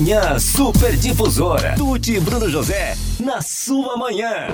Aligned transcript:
Manhã 0.00 0.38
Super 0.38 0.96
Difusora. 0.96 1.74
Tuti 1.76 2.14
e 2.14 2.20
Bruno 2.20 2.48
José, 2.48 2.96
na 3.20 3.42
sua 3.42 3.98
manhã. 3.98 4.46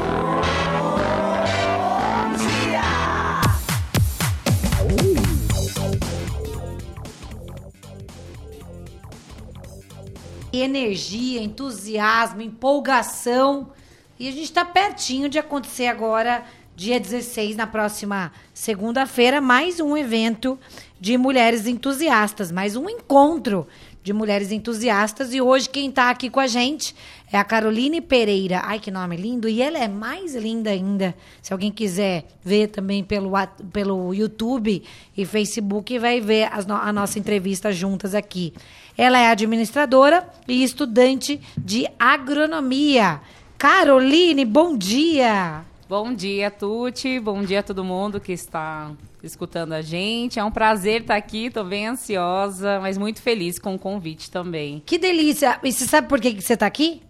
energia, 10.53 11.41
entusiasmo, 11.41 12.41
empolgação. 12.41 13.71
E 14.19 14.27
a 14.27 14.33
gente 14.33 14.45
está 14.45 14.65
pertinho 14.65 15.29
de 15.29 15.39
acontecer 15.39 15.87
agora, 15.87 16.45
dia 16.75 16.99
16, 16.99 17.55
na 17.55 17.69
próxima 17.69 18.33
segunda-feira, 18.53 19.41
mais 19.41 19.79
um 19.79 19.97
evento 19.97 20.59
de 21.01 21.17
mulheres 21.17 21.67
entusiastas, 21.67 22.51
mais 22.51 22.75
um 22.75 22.89
encontro 22.89 23.67
de 24.07 24.13
mulheres 24.13 24.53
entusiastas. 24.53 25.35
E 25.35 25.41
hoje 25.41 25.69
quem 25.69 25.89
está 25.89 26.11
aqui 26.11 26.31
com 26.31 26.39
a 26.39 26.47
gente 26.47 26.95
é 27.33 27.37
a 27.37 27.43
Caroline 27.43 28.01
Pereira. 28.01 28.61
Ai, 28.65 28.79
que 28.79 28.89
nome 28.89 29.17
lindo! 29.17 29.49
E 29.49 29.61
ela 29.61 29.79
é 29.79 29.89
mais 29.89 30.37
linda 30.37 30.71
ainda. 30.71 31.13
Se 31.43 31.53
alguém 31.53 31.73
quiser 31.73 32.25
ver 32.41 32.69
também 32.69 33.03
pelo, 33.03 33.33
pelo 33.73 34.15
YouTube 34.15 34.81
e 35.17 35.25
Facebook, 35.27 35.99
vai 35.99 36.21
ver 36.21 36.49
no 36.69 36.75
a 36.75 36.93
nossa 36.93 37.19
entrevista 37.19 37.73
juntas 37.73 38.15
aqui. 38.15 38.55
Ela 38.97 39.19
é 39.19 39.29
administradora 39.29 40.25
e 40.47 40.63
estudante 40.63 41.41
de 41.59 41.89
agronomia. 41.99 43.21
Caroline, 43.59 44.45
bom 44.45 44.77
dia! 44.77 45.65
Bom 45.89 46.13
dia, 46.13 46.51
Tuti. 46.51 47.21
Bom 47.21 47.43
dia 47.43 47.61
a 47.61 47.63
todo 47.63 47.85
mundo 47.85 48.19
que 48.19 48.33
está 48.33 48.91
escutando 49.23 49.73
a 49.73 49.81
gente. 49.81 50.37
É 50.37 50.43
um 50.43 50.51
prazer 50.51 51.03
estar 51.03 51.15
aqui. 51.15 51.47
Estou 51.47 51.65
bem 51.65 51.87
ansiosa, 51.87 52.81
mas 52.81 52.99
muito 52.99 53.23
feliz 53.23 53.57
com 53.57 53.77
o 53.77 53.79
convite 53.79 54.29
também. 54.29 54.83
Que 54.85 54.99
delícia! 54.99 55.61
E 55.63 55.71
você 55.71 55.87
sabe 55.87 56.09
por 56.09 56.21
que, 56.21 56.41
você 56.41 56.55
está 56.55 56.67
aqui? 56.67 57.03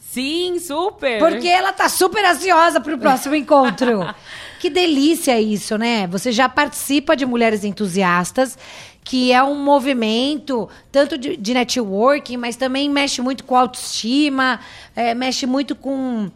Sim, 0.00 0.58
super! 0.58 1.20
Porque 1.20 1.46
ela 1.46 1.72
tá 1.72 1.88
super 1.88 2.24
ansiosa 2.24 2.80
para 2.80 2.94
o 2.94 2.98
próximo 2.98 3.34
encontro. 3.34 4.00
Que 4.62 4.70
delícia 4.70 5.40
isso, 5.40 5.76
né? 5.76 6.06
Você 6.06 6.30
já 6.30 6.48
participa 6.48 7.16
de 7.16 7.26
Mulheres 7.26 7.64
Entusiastas 7.64 8.56
que 9.04 9.32
é 9.32 9.42
um 9.42 9.56
movimento 9.56 10.68
tanto 10.90 11.18
de, 11.18 11.36
de 11.36 11.54
networking, 11.54 12.36
mas 12.36 12.56
também 12.56 12.88
mexe 12.88 13.20
muito 13.20 13.44
com 13.44 13.56
autoestima, 13.56 14.60
é, 14.94 15.14
mexe 15.14 15.46
muito 15.46 15.74
com. 15.74 16.30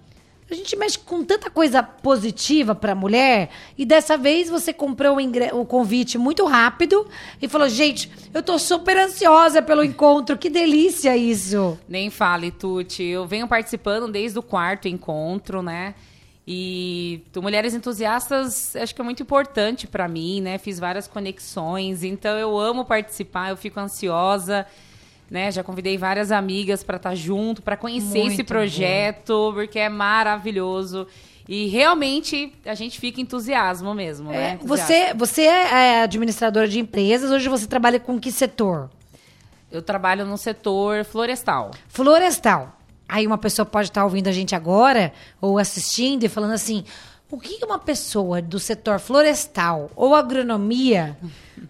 A 0.48 0.55
gente 0.55 0.77
mexe 0.77 0.97
com 0.97 1.25
tanta 1.25 1.50
coisa 1.50 1.83
positiva 1.83 2.72
para 2.72 2.92
a 2.92 2.94
mulher 2.94 3.50
e 3.77 3.84
dessa 3.84 4.16
vez 4.16 4.48
você 4.48 4.72
comprou 4.72 5.16
o, 5.19 5.61
o, 5.61 5.66
convite 5.66 6.16
muito 6.16 6.44
rápido 6.44 7.05
e 7.42 7.48
falou: 7.48 7.69
gente, 7.69 8.11
eu 8.33 8.42
tô 8.42 8.56
super 8.56 8.97
ansiosa 8.97 9.61
pelo 9.61 9.83
encontro, 9.83 10.39
que 10.39 10.48
delícia 10.48 11.17
isso. 11.17 11.77
Nem 11.89 12.11
fale, 12.11 12.52
Tuti. 12.52 13.02
Eu 13.02 13.27
venho 13.27 13.48
participando 13.48 14.11
desde 14.11 14.39
o 14.39 14.42
quarto 14.42 14.86
encontro, 14.86 15.62
né? 15.62 15.94
E 16.47 17.22
Mulheres 17.34 17.74
Entusiastas 17.74 18.77
acho 18.77 18.94
que 18.94 19.00
é 19.00 19.05
muito 19.05 19.20
importante 19.20 19.89
para 19.89 20.06
mim, 20.06 20.41
né? 20.41 20.58
Fiz 20.58 20.78
várias 20.78 21.08
conexões, 21.08 22.05
então 22.05 22.39
eu 22.39 22.56
amo 22.56 22.84
participar, 22.84 23.50
eu 23.50 23.56
fico 23.56 23.80
ansiosa, 23.80 24.64
né? 25.30 25.50
Já 25.50 25.62
convidei 25.62 25.98
várias 25.98 26.30
amigas 26.30 26.82
para 26.82 26.96
estar 26.96 27.10
tá 27.10 27.14
junto, 27.14 27.62
para 27.62 27.77
conhecer 27.77 28.20
muito 28.20 28.32
esse 28.32 28.44
projeto, 28.44 29.50
bom. 29.50 29.55
porque 29.55 29.78
é 29.78 29.88
maravilhoso. 29.88 31.06
E 31.48 31.66
realmente 31.68 32.52
a 32.64 32.74
gente 32.74 32.98
fica 32.98 33.20
entusiasmo 33.20 33.94
mesmo, 33.94 34.30
né? 34.30 34.58
É, 34.60 34.66
você, 34.66 35.14
você 35.14 35.42
é 35.42 36.02
administradora 36.02 36.66
de 36.66 36.80
empresas, 36.80 37.30
hoje 37.30 37.48
você 37.48 37.66
trabalha 37.66 38.00
com 38.00 38.18
que 38.18 38.33
setor? 38.33 38.91
Eu 39.70 39.80
trabalho 39.80 40.24
no 40.24 40.36
setor 40.36 41.05
florestal. 41.05 41.70
Florestal. 41.88 42.77
Aí 43.08 43.27
uma 43.27 43.38
pessoa 43.38 43.64
pode 43.64 43.88
estar 43.88 44.05
ouvindo 44.05 44.28
a 44.28 44.33
gente 44.33 44.55
agora, 44.55 45.12
ou 45.40 45.58
assistindo, 45.58 46.24
e 46.24 46.28
falando 46.28 46.55
assim: 46.55 46.84
o 47.30 47.38
que 47.38 47.64
uma 47.64 47.78
pessoa 47.78 48.42
do 48.42 48.58
setor 48.58 48.98
florestal 48.98 49.90
ou 49.95 50.14
agronomia 50.14 51.17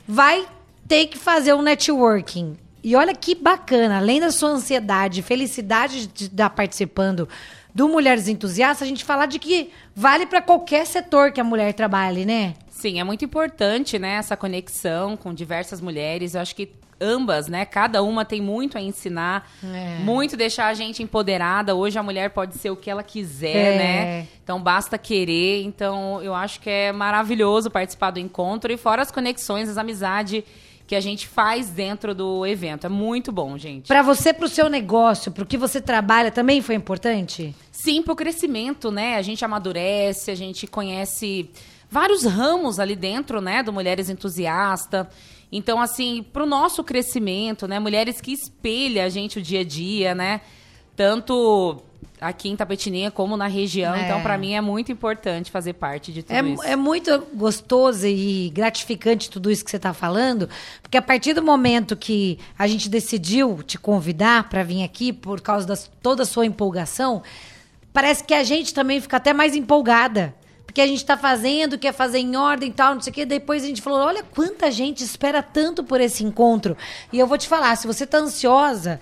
vai 0.08 0.46
ter 0.88 1.06
que 1.06 1.18
fazer 1.18 1.52
um 1.52 1.62
networking? 1.62 2.56
E 2.86 2.94
olha 2.94 3.12
que 3.16 3.34
bacana, 3.34 3.96
além 3.96 4.20
da 4.20 4.30
sua 4.30 4.50
ansiedade, 4.50 5.20
felicidade 5.20 6.06
de 6.06 6.26
estar 6.26 6.50
participando 6.50 7.28
do 7.74 7.88
Mulheres 7.88 8.28
Entusiastas, 8.28 8.86
a 8.86 8.88
gente 8.88 9.04
falar 9.04 9.26
de 9.26 9.40
que 9.40 9.72
vale 9.92 10.24
para 10.24 10.40
qualquer 10.40 10.86
setor 10.86 11.32
que 11.32 11.40
a 11.40 11.44
mulher 11.44 11.74
trabalhe, 11.74 12.24
né? 12.24 12.54
Sim, 12.70 13.00
é 13.00 13.02
muito 13.02 13.24
importante, 13.24 13.98
né, 13.98 14.10
essa 14.10 14.36
conexão 14.36 15.16
com 15.16 15.34
diversas 15.34 15.80
mulheres. 15.80 16.36
Eu 16.36 16.40
acho 16.40 16.54
que 16.54 16.70
ambas, 17.00 17.48
né? 17.48 17.64
Cada 17.64 18.04
uma 18.04 18.24
tem 18.24 18.40
muito 18.40 18.78
a 18.78 18.80
ensinar, 18.80 19.50
é. 19.64 19.98
muito 20.04 20.36
deixar 20.36 20.68
a 20.68 20.74
gente 20.74 21.02
empoderada. 21.02 21.74
Hoje 21.74 21.98
a 21.98 22.04
mulher 22.04 22.30
pode 22.30 22.56
ser 22.56 22.70
o 22.70 22.76
que 22.76 22.88
ela 22.88 23.02
quiser, 23.02 23.74
é. 23.74 23.78
né? 23.78 24.28
Então 24.44 24.62
basta 24.62 24.96
querer. 24.96 25.64
Então 25.64 26.22
eu 26.22 26.32
acho 26.32 26.60
que 26.60 26.70
é 26.70 26.92
maravilhoso 26.92 27.68
participar 27.68 28.12
do 28.12 28.20
encontro 28.20 28.72
e 28.72 28.76
fora 28.76 29.02
as 29.02 29.10
conexões, 29.10 29.68
as 29.68 29.76
amizades 29.76 30.44
que 30.86 30.94
a 30.94 31.00
gente 31.00 31.26
faz 31.26 31.68
dentro 31.68 32.14
do 32.14 32.46
evento. 32.46 32.86
É 32.86 32.88
muito 32.88 33.32
bom, 33.32 33.58
gente. 33.58 33.88
Para 33.88 34.02
você, 34.02 34.32
para 34.32 34.46
o 34.46 34.48
seu 34.48 34.68
negócio, 34.68 35.32
para 35.32 35.42
o 35.42 35.46
que 35.46 35.58
você 35.58 35.80
trabalha, 35.80 36.30
também 36.30 36.62
foi 36.62 36.76
importante? 36.76 37.54
Sim, 37.72 38.02
para 38.02 38.12
o 38.12 38.16
crescimento, 38.16 38.90
né? 38.90 39.16
A 39.16 39.22
gente 39.22 39.44
amadurece, 39.44 40.30
a 40.30 40.34
gente 40.34 40.66
conhece 40.66 41.50
vários 41.90 42.24
ramos 42.24 42.78
ali 42.78 42.94
dentro, 42.94 43.40
né, 43.40 43.62
do 43.62 43.72
Mulheres 43.72 44.08
Entusiasta. 44.08 45.08
Então, 45.50 45.80
assim, 45.80 46.24
para 46.32 46.42
o 46.42 46.46
nosso 46.46 46.82
crescimento, 46.84 47.66
né? 47.66 47.78
Mulheres 47.78 48.20
que 48.20 48.32
espelham 48.32 49.04
a 49.04 49.08
gente 49.08 49.38
o 49.38 49.42
dia 49.42 49.60
a 49.60 49.64
dia, 49.64 50.14
né? 50.14 50.40
Tanto 50.94 51.82
aqui 52.20 52.48
em 52.48 52.56
Tapetininha 52.56 53.10
como 53.10 53.36
na 53.36 53.46
região. 53.46 53.94
É. 53.94 54.04
Então, 54.04 54.22
para 54.22 54.38
mim, 54.38 54.54
é 54.54 54.60
muito 54.60 54.90
importante 54.90 55.50
fazer 55.50 55.74
parte 55.74 56.12
de 56.12 56.22
tudo 56.22 56.36
é, 56.36 56.42
isso. 56.42 56.62
É 56.62 56.76
muito 56.76 57.26
gostoso 57.34 58.06
e 58.06 58.50
gratificante 58.50 59.30
tudo 59.30 59.50
isso 59.50 59.64
que 59.64 59.70
você 59.70 59.76
está 59.76 59.92
falando, 59.92 60.48
porque 60.82 60.96
a 60.96 61.02
partir 61.02 61.34
do 61.34 61.42
momento 61.42 61.96
que 61.96 62.38
a 62.58 62.66
gente 62.66 62.88
decidiu 62.88 63.62
te 63.62 63.78
convidar 63.78 64.48
para 64.48 64.62
vir 64.62 64.82
aqui, 64.82 65.12
por 65.12 65.40
causa 65.40 65.74
de 65.74 65.90
toda 66.02 66.22
a 66.22 66.26
sua 66.26 66.46
empolgação, 66.46 67.22
parece 67.92 68.24
que 68.24 68.34
a 68.34 68.44
gente 68.44 68.72
também 68.72 69.00
fica 69.00 69.16
até 69.16 69.32
mais 69.32 69.54
empolgada 69.54 70.34
porque 70.76 70.82
a 70.82 70.86
gente 70.86 70.98
está 70.98 71.16
fazendo, 71.16 71.78
quer 71.78 71.94
fazer 71.94 72.18
em 72.18 72.36
ordem 72.36 72.68
e 72.68 72.72
tal, 72.72 72.94
não 72.94 73.00
sei 73.00 73.10
o 73.10 73.14
quê. 73.14 73.24
Depois 73.24 73.64
a 73.64 73.66
gente 73.66 73.80
falou: 73.80 74.00
olha 74.00 74.22
quanta 74.22 74.70
gente 74.70 75.02
espera 75.02 75.42
tanto 75.42 75.82
por 75.82 76.02
esse 76.02 76.22
encontro. 76.22 76.76
E 77.10 77.18
eu 77.18 77.26
vou 77.26 77.38
te 77.38 77.48
falar: 77.48 77.74
se 77.76 77.86
você 77.86 78.04
está 78.04 78.18
ansiosa, 78.18 79.00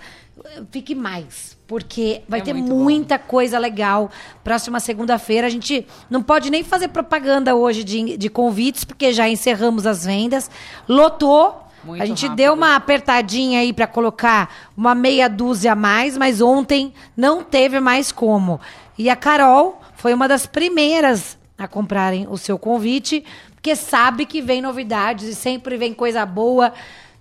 fique 0.71 0.93
mais. 0.93 1.57
Porque 1.67 2.21
vai 2.27 2.39
é 2.39 2.43
ter 2.43 2.53
muita 2.53 3.17
bom. 3.17 3.23
coisa 3.27 3.57
legal. 3.57 4.11
Próxima 4.43 4.79
segunda-feira, 4.79 5.47
a 5.47 5.49
gente 5.49 5.85
não 6.09 6.21
pode 6.21 6.49
nem 6.49 6.63
fazer 6.63 6.89
propaganda 6.89 7.55
hoje 7.55 7.83
de, 7.83 8.17
de 8.17 8.29
convites, 8.29 8.83
porque 8.83 9.11
já 9.11 9.27
encerramos 9.27 9.87
as 9.87 10.05
vendas. 10.05 10.49
Lotou, 10.87 11.63
muito 11.83 12.01
a 12.01 12.05
gente 12.05 12.23
rápido. 12.23 12.37
deu 12.37 12.53
uma 12.53 12.75
apertadinha 12.75 13.61
aí 13.61 13.73
para 13.73 13.87
colocar 13.87 14.71
uma 14.75 14.93
meia 14.93 15.27
dúzia 15.27 15.73
a 15.73 15.75
mais, 15.75 16.17
mas 16.17 16.41
ontem 16.41 16.93
não 17.15 17.43
teve 17.43 17.79
mais 17.79 18.11
como. 18.11 18.59
E 18.97 19.09
a 19.09 19.15
Carol 19.15 19.81
foi 19.95 20.13
uma 20.13 20.27
das 20.27 20.45
primeiras 20.45 21.37
a 21.57 21.67
comprarem 21.67 22.27
o 22.29 22.37
seu 22.37 22.59
convite, 22.59 23.23
porque 23.55 23.75
sabe 23.75 24.25
que 24.25 24.41
vem 24.41 24.61
novidades 24.61 25.27
e 25.27 25.35
sempre 25.35 25.77
vem 25.77 25.93
coisa 25.93 26.25
boa. 26.25 26.73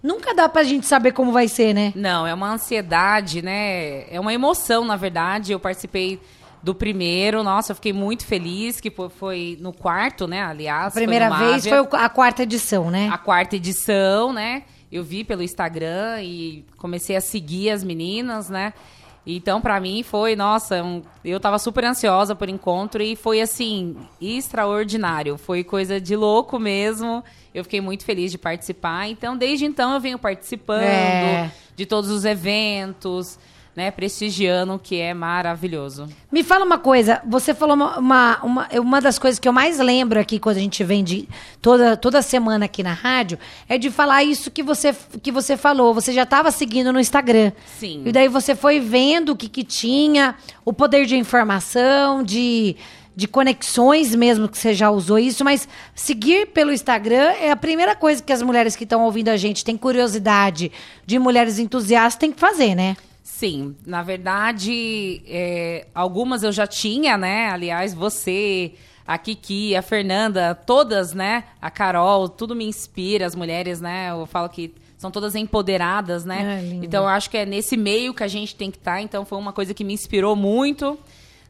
Nunca 0.04 0.34
dá 0.34 0.46
pra 0.50 0.62
gente 0.62 0.86
saber 0.86 1.12
como 1.12 1.32
vai 1.32 1.48
ser, 1.48 1.72
né? 1.72 1.90
Não, 1.96 2.26
é 2.26 2.34
uma 2.34 2.52
ansiedade, 2.52 3.40
né? 3.40 4.04
É 4.14 4.20
uma 4.20 4.34
emoção, 4.34 4.84
na 4.84 4.96
verdade. 4.96 5.50
Eu 5.50 5.58
participei 5.58 6.20
do 6.62 6.74
primeiro, 6.74 7.42
nossa, 7.42 7.72
eu 7.72 7.74
fiquei 7.74 7.94
muito 7.94 8.26
feliz, 8.26 8.82
que 8.82 8.92
foi 9.16 9.56
no 9.62 9.72
quarto, 9.72 10.26
né? 10.28 10.42
Aliás. 10.42 10.88
A 10.88 10.90
primeira 10.90 11.34
foi 11.34 11.46
vez 11.46 11.66
foi 11.66 11.78
a 11.92 12.08
quarta 12.10 12.42
edição, 12.42 12.90
né? 12.90 13.08
A 13.10 13.16
quarta 13.16 13.56
edição, 13.56 14.30
né? 14.30 14.64
Eu 14.92 15.02
vi 15.02 15.24
pelo 15.24 15.42
Instagram 15.42 16.20
e 16.20 16.66
comecei 16.76 17.16
a 17.16 17.20
seguir 17.22 17.70
as 17.70 17.82
meninas, 17.82 18.50
né? 18.50 18.74
Então, 19.26 19.60
para 19.60 19.80
mim, 19.80 20.02
foi, 20.02 20.36
nossa, 20.36 20.82
um, 20.82 21.02
eu 21.24 21.40
tava 21.40 21.58
super 21.58 21.84
ansiosa 21.84 22.34
por 22.34 22.48
encontro 22.48 23.02
e 23.02 23.16
foi, 23.16 23.40
assim, 23.40 23.96
extraordinário. 24.20 25.38
Foi 25.38 25.64
coisa 25.64 25.98
de 25.98 26.14
louco 26.14 26.58
mesmo. 26.58 27.24
Eu 27.54 27.64
fiquei 27.64 27.80
muito 27.80 28.04
feliz 28.04 28.30
de 28.30 28.36
participar. 28.36 29.08
Então, 29.08 29.36
desde 29.36 29.64
então, 29.64 29.94
eu 29.94 30.00
venho 30.00 30.18
participando 30.18 30.82
é. 30.82 31.50
de 31.74 31.86
todos 31.86 32.10
os 32.10 32.24
eventos 32.24 33.38
né, 33.76 33.90
prestigiando, 33.90 34.78
que 34.78 35.00
é 35.00 35.12
maravilhoso. 35.12 36.08
Me 36.30 36.44
fala 36.44 36.64
uma 36.64 36.78
coisa, 36.78 37.20
você 37.26 37.52
falou 37.52 37.74
uma, 37.74 37.98
uma, 37.98 38.44
uma, 38.44 38.68
uma, 38.74 39.00
das 39.00 39.18
coisas 39.18 39.38
que 39.38 39.48
eu 39.48 39.52
mais 39.52 39.78
lembro 39.78 40.20
aqui 40.20 40.38
quando 40.38 40.58
a 40.58 40.60
gente 40.60 40.84
vem 40.84 41.02
de 41.02 41.28
toda, 41.60 41.96
toda 41.96 42.22
semana 42.22 42.66
aqui 42.66 42.82
na 42.82 42.92
rádio, 42.92 43.38
é 43.68 43.76
de 43.76 43.90
falar 43.90 44.22
isso 44.22 44.50
que 44.50 44.62
você, 44.62 44.94
que 45.22 45.32
você 45.32 45.56
falou. 45.56 45.92
Você 45.92 46.12
já 46.12 46.22
estava 46.22 46.50
seguindo 46.50 46.92
no 46.92 47.00
Instagram. 47.00 47.52
Sim. 47.78 48.02
E 48.04 48.12
daí 48.12 48.28
você 48.28 48.54
foi 48.54 48.78
vendo 48.78 49.30
o 49.30 49.36
que, 49.36 49.48
que 49.48 49.64
tinha, 49.64 50.36
o 50.64 50.72
poder 50.72 51.04
de 51.06 51.16
informação, 51.16 52.22
de 52.22 52.76
de 53.16 53.28
conexões 53.28 54.12
mesmo 54.14 54.48
que 54.48 54.58
você 54.58 54.74
já 54.74 54.90
usou 54.90 55.18
isso, 55.18 55.44
mas 55.44 55.68
seguir 55.94 56.46
pelo 56.48 56.72
Instagram 56.72 57.30
é 57.40 57.50
a 57.50 57.56
primeira 57.56 57.94
coisa 57.94 58.20
que 58.20 58.32
as 58.32 58.42
mulheres 58.42 58.74
que 58.74 58.82
estão 58.82 59.04
ouvindo 59.04 59.28
a 59.28 59.36
gente 59.36 59.64
têm 59.64 59.76
curiosidade 59.76 60.72
de 61.06 61.18
mulheres 61.18 61.60
entusiastas 61.60 62.18
têm 62.18 62.32
que 62.32 62.40
fazer, 62.40 62.74
né? 62.74 62.96
Sim, 63.36 63.74
na 63.84 64.00
verdade, 64.00 65.20
é, 65.26 65.88
algumas 65.92 66.44
eu 66.44 66.52
já 66.52 66.68
tinha, 66.68 67.18
né? 67.18 67.50
Aliás, 67.50 67.92
você, 67.92 68.74
a 69.04 69.18
Kiki, 69.18 69.74
a 69.74 69.82
Fernanda, 69.82 70.54
todas, 70.54 71.12
né? 71.12 71.42
A 71.60 71.68
Carol, 71.68 72.28
tudo 72.28 72.54
me 72.54 72.64
inspira, 72.64 73.26
as 73.26 73.34
mulheres, 73.34 73.80
né? 73.80 74.12
Eu 74.12 74.24
falo 74.24 74.48
que 74.48 74.72
são 74.96 75.10
todas 75.10 75.34
empoderadas, 75.34 76.24
né? 76.24 76.62
É, 76.62 76.74
então 76.84 77.02
eu 77.02 77.08
acho 77.08 77.28
que 77.28 77.36
é 77.36 77.44
nesse 77.44 77.76
meio 77.76 78.14
que 78.14 78.22
a 78.22 78.28
gente 78.28 78.54
tem 78.54 78.70
que 78.70 78.78
estar. 78.78 79.02
Então 79.02 79.24
foi 79.24 79.36
uma 79.36 79.52
coisa 79.52 79.74
que 79.74 79.82
me 79.82 79.94
inspirou 79.94 80.36
muito 80.36 80.96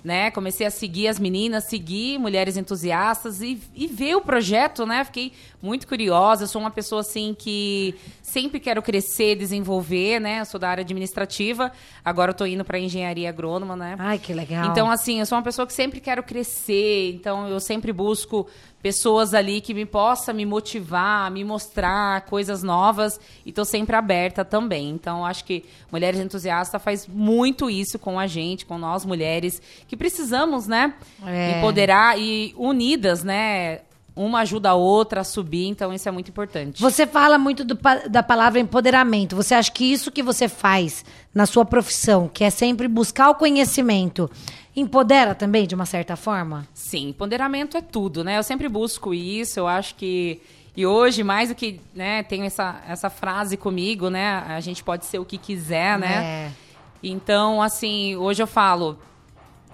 né? 0.05 0.31
Comecei 0.31 0.67
a 0.67 0.71
seguir 0.71 1.09
as 1.09 1.19
meninas, 1.19 1.65
seguir 1.65 2.19
mulheres 2.19 2.59
entusiastas 2.59 3.41
e, 3.41 3.59
e 3.75 3.87
ver 3.87 4.15
o 4.15 4.21
projeto, 4.21 4.85
né? 4.85 5.03
Fiquei 5.03 5.33
muito 5.62 5.89
curiosa. 5.89 6.45
Eu 6.45 6.47
sou 6.47 6.61
uma 6.61 6.71
pessoa 6.71 7.01
assim 7.01 7.35
que 7.37 7.95
sempre 8.21 8.61
quero 8.61 8.83
crescer, 8.83 9.35
desenvolver, 9.35 10.21
né? 10.21 10.41
Eu 10.41 10.45
sou 10.45 10.61
da 10.61 10.69
área 10.69 10.83
administrativa, 10.83 11.73
agora 12.05 12.33
eu 12.33 12.35
tô 12.35 12.45
indo 12.45 12.65
para 12.65 12.79
engenharia 12.79 13.31
agrônoma, 13.31 13.75
né? 13.75 13.97
Ai, 13.99 14.19
que 14.19 14.35
legal. 14.35 14.71
Então, 14.71 14.91
assim, 14.91 15.21
eu 15.21 15.27
sou 15.27 15.39
uma 15.39 15.45
pessoa 15.45 15.67
que 15.67 15.73
sempre 15.73 16.01
quero 16.01 16.23
crescer, 16.23 17.15
então 17.15 17.49
eu 17.49 17.59
sempre 17.59 17.91
busco 17.91 18.47
pessoas 18.85 19.33
ali 19.33 19.63
que 19.63 19.73
me 19.73 19.87
possa 19.87 20.31
me 20.31 20.45
motivar, 20.45 21.31
me 21.31 21.43
mostrar 21.43 22.21
coisas 22.27 22.63
novas 22.63 23.19
e 23.47 23.51
tô 23.51 23.65
sempre 23.65 23.97
aberta 23.97 24.45
também. 24.45 24.91
Então, 24.91 25.25
acho 25.25 25.43
que 25.47 25.65
Mulheres 25.91 26.21
Entusiastas 26.21 26.83
faz 26.83 27.09
muito 27.09 27.71
isso 27.71 27.99
com 27.99 28.21
a 28.21 28.27
gente, 28.27 28.67
com 28.67 28.77
nós 28.77 29.07
mulheres, 29.07 29.63
que 29.89 29.97
precisamos, 29.97 30.67
né, 30.67 30.93
É. 31.25 31.57
empoderar 31.57 32.19
e 32.21 32.55
unidas, 32.59 33.25
né, 33.25 33.81
uma 34.15 34.41
ajuda 34.41 34.69
a 34.71 34.75
outra 34.75 35.23
a 35.23 35.25
subir, 35.25 35.67
então 35.67 35.91
isso 35.91 36.07
é 36.07 36.13
muito 36.13 36.29
importante. 36.29 36.79
Você 36.79 37.07
fala 37.07 37.39
muito 37.39 37.65
do 37.65 37.79
da 38.11 38.23
palavra 38.23 38.61
empoderamento. 38.61 39.35
Você 39.35 39.55
acha 39.55 39.73
que 39.73 39.85
isso 39.85 40.13
que 40.13 40.23
você 40.23 40.47
faz 40.47 41.07
na 41.35 41.47
sua 41.47 41.65
profissão, 41.65 42.29
que 42.29 42.45
é 42.45 42.51
sempre 42.51 42.87
buscar 42.87 43.31
o 43.31 43.35
conhecimento, 43.35 44.31
empodera 44.76 45.35
também 45.35 45.67
de 45.67 45.75
uma 45.75 45.87
certa 45.87 46.17
forma? 46.17 46.67
Sim, 46.75 47.09
empoderamento 47.09 47.76
é 47.76 47.82
tudo, 47.82 48.25
né? 48.25 48.38
Eu 48.38 48.43
sempre 48.43 48.69
busco 48.69 49.15
isso, 49.15 49.61
eu 49.61 49.67
acho 49.67 49.94
que. 49.94 50.41
E 50.76 50.85
hoje, 50.85 51.23
mais 51.23 51.50
do 51.50 51.55
que, 51.55 51.81
né, 51.94 52.25
tenho 52.25 52.44
essa, 52.44 52.82
essa 52.88 53.09
frase 53.09 53.56
comigo, 53.56 54.11
né? 54.11 54.44
A 54.49 54.59
gente 54.59 54.82
pode 54.82 55.06
ser 55.06 55.21
o 55.21 55.25
que 55.25 55.38
quiser, 55.38 55.97
né? 55.99 56.25
É. 56.25 56.53
Então, 57.00 57.62
assim, 57.62 58.17
hoje 58.17 58.43
eu 58.43 58.47
falo, 58.47 58.99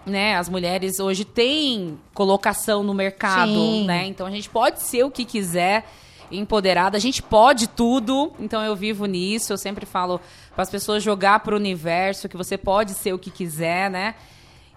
né? 0.05 0.37
As 0.37 0.49
mulheres 0.49 0.99
hoje 1.01 1.25
têm 1.25 1.99
colocação 2.13 2.83
no 2.83 2.93
mercado, 2.93 3.53
Sim. 3.53 3.87
né? 3.87 4.07
Então 4.07 4.27
a 4.27 4.31
gente 4.31 4.49
pode 4.49 4.83
ser 4.83 5.05
o 5.05 5.11
que 5.11 5.25
quiser, 5.25 5.87
empoderada, 6.31 6.97
a 6.97 7.01
gente 7.01 7.23
pode 7.23 7.67
tudo. 7.67 8.33
Então 8.39 8.63
eu 8.63 8.75
vivo 8.75 9.07
nisso, 9.07 9.53
eu 9.53 9.59
sempre 9.59 9.87
falo 9.87 10.21
para 10.55 10.63
as 10.63 10.71
pessoas 10.71 11.03
jogar 11.03 11.41
pro 11.41 11.57
universo 11.57 12.29
que 12.29 12.37
você 12.37 12.59
pode 12.59 12.93
ser 12.93 13.13
o 13.13 13.19
que 13.19 13.31
quiser, 13.31 13.91
né? 13.91 14.15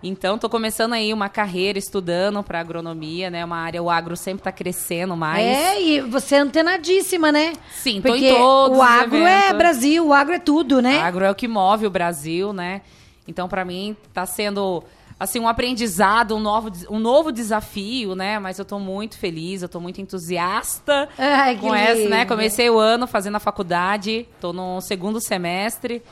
Então, 0.04 0.38
tô 0.38 0.50
começando 0.50 0.92
aí 0.92 1.14
uma 1.14 1.30
carreira 1.30 1.80
estudando 1.80 2.44
para 2.44 2.60
agronomia, 2.60 3.30
né? 3.30 3.46
Uma 3.46 3.56
área, 3.56 3.82
o 3.82 3.90
agro 3.90 4.18
sempre 4.18 4.42
está 4.42 4.52
crescendo 4.52 5.16
mais. 5.16 5.46
É, 5.46 5.82
e 5.82 6.02
você 6.02 6.36
é 6.36 6.40
antenadíssima, 6.40 7.32
né? 7.32 7.54
Sim, 7.72 8.02
tô 8.02 8.10
Porque 8.10 8.30
em 8.30 8.36
todos 8.36 8.78
o 8.78 8.82
agro 8.82 9.26
é. 9.26 9.54
Brasil, 9.54 10.06
o 10.06 10.14
agro 10.14 10.34
é 10.34 10.40
tudo, 10.40 10.82
né? 10.82 11.00
Agro 11.00 11.24
é 11.24 11.32
o 11.32 11.36
que 11.36 11.48
move 11.48 11.88
o 11.88 11.90
Brasil, 11.90 12.52
né? 12.52 12.82
Então, 13.26 13.48
para 13.48 13.64
mim, 13.64 13.96
tá 14.14 14.26
sendo 14.26 14.84
assim 15.18 15.40
um 15.40 15.48
aprendizado, 15.48 16.36
um 16.36 16.40
novo, 16.40 16.70
um 16.90 17.00
novo 17.00 17.32
desafio, 17.32 18.14
né? 18.14 18.40
Mas 18.40 18.60
eu 18.60 18.66
tô 18.66 18.78
muito 18.80 19.18
feliz, 19.18 19.62
eu 19.62 19.70
tô 19.70 19.80
muito 19.80 20.02
entusiasta 20.02 21.08
Ai, 21.18 21.56
com 21.56 21.74
essa, 21.74 22.10
né? 22.10 22.26
Comecei 22.26 22.70
o 22.70 22.78
ano 22.78 23.08
fazendo 23.08 23.38
a 23.38 23.40
faculdade, 23.40 24.28
tô 24.42 24.52
no 24.52 24.82
segundo 24.82 25.22
semestre. 25.22 26.04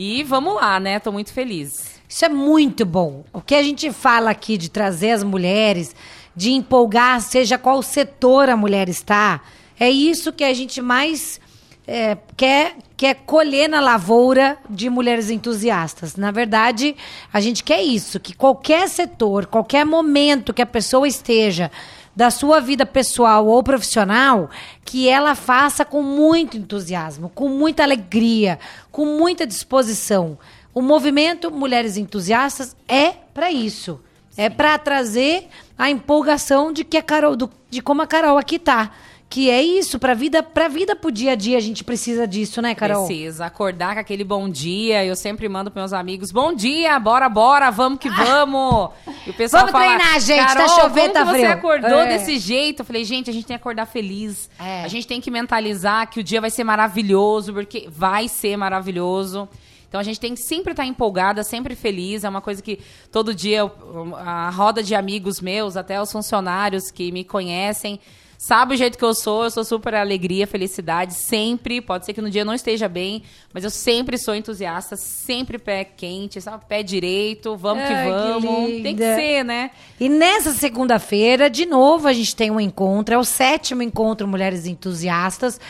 E 0.00 0.22
vamos 0.22 0.54
lá, 0.54 0.78
né? 0.78 1.00
Tô 1.00 1.10
muito 1.10 1.32
feliz. 1.32 2.00
Isso 2.08 2.24
é 2.24 2.28
muito 2.28 2.86
bom. 2.86 3.24
O 3.32 3.40
que 3.40 3.56
a 3.56 3.62
gente 3.64 3.90
fala 3.90 4.30
aqui 4.30 4.56
de 4.56 4.70
trazer 4.70 5.10
as 5.10 5.24
mulheres, 5.24 5.92
de 6.36 6.52
empolgar, 6.52 7.20
seja 7.20 7.58
qual 7.58 7.82
setor 7.82 8.48
a 8.48 8.56
mulher 8.56 8.88
está, 8.88 9.40
é 9.78 9.90
isso 9.90 10.32
que 10.32 10.44
a 10.44 10.54
gente 10.54 10.80
mais 10.80 11.40
é, 11.84 12.16
quer, 12.36 12.76
quer 12.96 13.16
colher 13.26 13.68
na 13.68 13.80
lavoura 13.80 14.56
de 14.70 14.88
mulheres 14.88 15.30
entusiastas. 15.30 16.14
Na 16.14 16.30
verdade, 16.30 16.94
a 17.32 17.40
gente 17.40 17.64
quer 17.64 17.82
isso, 17.82 18.20
que 18.20 18.34
qualquer 18.34 18.88
setor, 18.88 19.46
qualquer 19.46 19.84
momento 19.84 20.54
que 20.54 20.62
a 20.62 20.66
pessoa 20.66 21.08
esteja 21.08 21.72
da 22.18 22.32
sua 22.32 22.58
vida 22.58 22.84
pessoal 22.84 23.46
ou 23.46 23.62
profissional, 23.62 24.50
que 24.84 25.08
ela 25.08 25.36
faça 25.36 25.84
com 25.84 26.02
muito 26.02 26.56
entusiasmo, 26.56 27.30
com 27.32 27.48
muita 27.48 27.84
alegria, 27.84 28.58
com 28.90 29.06
muita 29.06 29.46
disposição. 29.46 30.36
O 30.74 30.82
movimento 30.82 31.48
Mulheres 31.48 31.96
Entusiastas 31.96 32.74
é 32.88 33.12
para 33.32 33.52
isso. 33.52 34.00
É 34.36 34.50
para 34.50 34.76
trazer 34.78 35.46
a 35.78 35.88
empolgação 35.90 36.72
de 36.72 36.82
que 36.82 36.96
a 36.96 37.02
Carol, 37.04 37.36
do- 37.36 37.50
de 37.70 37.80
como 37.80 38.02
a 38.02 38.06
Carol 38.06 38.36
aqui 38.36 38.58
tá. 38.58 38.90
Que 39.30 39.50
é 39.50 39.62
isso, 39.62 39.98
pra 39.98 40.14
vida, 40.14 40.42
pra 40.42 40.68
vida 40.68 40.96
pro 40.96 41.12
dia 41.12 41.32
a 41.32 41.34
dia 41.34 41.58
a 41.58 41.60
gente 41.60 41.84
precisa 41.84 42.26
disso, 42.26 42.62
né, 42.62 42.74
Carol? 42.74 43.04
Precisa 43.06 43.44
acordar 43.44 43.92
com 43.94 44.00
aquele 44.00 44.24
bom 44.24 44.48
dia. 44.48 45.04
Eu 45.04 45.14
sempre 45.14 45.46
mando 45.50 45.70
pros 45.70 45.82
meus 45.82 45.92
amigos: 45.92 46.32
bom 46.32 46.54
dia, 46.54 46.98
bora, 46.98 47.28
bora, 47.28 47.70
vamos 47.70 47.98
que 47.98 48.08
vamos. 48.08 48.88
E 49.26 49.30
o 49.30 49.34
pessoal 49.34 49.66
Vamos 49.66 49.72
fala, 49.72 49.96
treinar, 49.98 50.18
gente, 50.20 50.54
tá 50.54 50.66
chovendo, 50.68 51.12
tá 51.12 51.20
que 51.26 51.30
você 51.30 51.38
frio." 51.40 51.52
acordou 51.52 52.00
É. 52.00 52.06
desse 52.18 52.38
jeito? 52.38 52.80
Eu 52.80 52.86
falei, 52.86 53.04
gente, 53.04 53.28
a 53.28 53.32
gente 53.34 53.44
tem 53.46 53.54
que 53.54 53.60
acordar 53.60 53.84
feliz. 53.84 54.48
É. 54.58 54.82
A 54.84 54.88
gente 54.88 55.06
tem 55.06 55.20
que 55.20 55.30
mentalizar 55.30 56.08
que 56.08 56.20
o 56.20 56.24
dia 56.24 56.40
vai 56.40 56.48
ser 56.50 56.64
maravilhoso, 56.64 57.52
porque 57.52 57.86
vai 57.90 58.28
ser 58.28 58.56
maravilhoso. 58.56 59.46
Então 59.90 60.00
a 60.00 60.04
gente 60.04 60.18
tem 60.18 60.34
que 60.34 60.40
sempre 60.40 60.72
estar 60.72 60.86
empolgada, 60.86 61.42
sempre 61.44 61.74
feliz. 61.74 62.24
É 62.24 62.28
uma 62.30 62.40
coisa 62.40 62.62
que 62.62 62.78
todo 63.12 63.34
dia 63.34 63.58
eu- 63.58 64.16
a 64.16 64.48
roda 64.48 64.82
de 64.82 64.94
amigos 64.94 65.38
meus, 65.40 65.76
até 65.76 66.00
os 66.00 66.10
funcionários 66.10 66.90
que 66.90 67.12
me 67.12 67.24
conhecem, 67.24 68.00
sabe 68.38 68.74
o 68.74 68.78
jeito 68.78 68.96
que 68.96 69.04
eu 69.04 69.12
sou. 69.12 69.44
Eu 69.44 69.50
sou 69.50 69.64
super 69.64 69.94
alegria, 69.94 70.46
felicidade, 70.46 71.12
sempre. 71.12 71.80
Pode 71.80 72.06
ser 72.06 72.14
que 72.14 72.22
no 72.22 72.30
dia 72.30 72.42
eu 72.42 72.46
não 72.46 72.54
esteja 72.54 72.88
bem, 72.88 73.24
mas 73.52 73.64
eu 73.64 73.70
sempre 73.70 74.16
sou 74.16 74.34
entusiasta, 74.34 74.96
sempre 74.96 75.58
pé 75.58 75.84
quente, 75.84 76.40
sabe? 76.40 76.64
Pé 76.66 76.82
direito, 76.82 77.56
vamos 77.56 77.84
que 77.84 77.92
Ai, 77.92 78.06
que 78.06 78.46
vamos. 78.46 78.82
tem 78.82 78.96
que 78.96 79.02
ser, 79.02 79.44
né? 79.44 79.72
E 79.98 80.08
nessa 80.08 80.52
segunda-feira, 80.52 81.50
de 81.50 81.66
novo, 81.66 82.06
a 82.06 82.12
gente 82.12 82.34
tem 82.34 82.50
um 82.50 82.60
encontro. 82.60 83.14
É 83.14 83.18
o 83.18 83.24
sétimo 83.24 83.82
encontro 83.82 84.28
Mulheres 84.28 84.64
Entusiastas. 84.64 85.60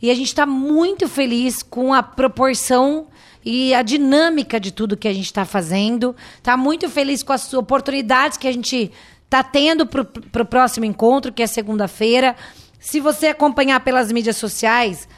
E 0.00 0.10
a 0.10 0.14
gente 0.14 0.28
está 0.28 0.46
muito 0.46 1.08
feliz 1.08 1.62
com 1.62 1.92
a 1.94 2.02
proporção 2.02 3.06
e 3.44 3.74
a 3.74 3.82
dinâmica 3.82 4.58
de 4.58 4.72
tudo 4.72 4.96
que 4.96 5.06
a 5.06 5.12
gente 5.12 5.26
está 5.26 5.44
fazendo. 5.44 6.16
Está 6.38 6.56
muito 6.56 6.88
feliz 6.88 7.22
com 7.22 7.32
as 7.32 7.52
oportunidades 7.52 8.38
que 8.38 8.48
a 8.48 8.52
gente 8.52 8.90
está 9.24 9.42
tendo 9.42 9.86
para 9.86 10.42
o 10.42 10.46
próximo 10.46 10.84
encontro, 10.84 11.32
que 11.32 11.42
é 11.42 11.46
segunda-feira. 11.46 12.36
Se 12.78 13.00
você 13.00 13.28
acompanhar 13.28 13.80
pelas 13.80 14.12
mídias 14.12 14.36
sociais, 14.36 15.08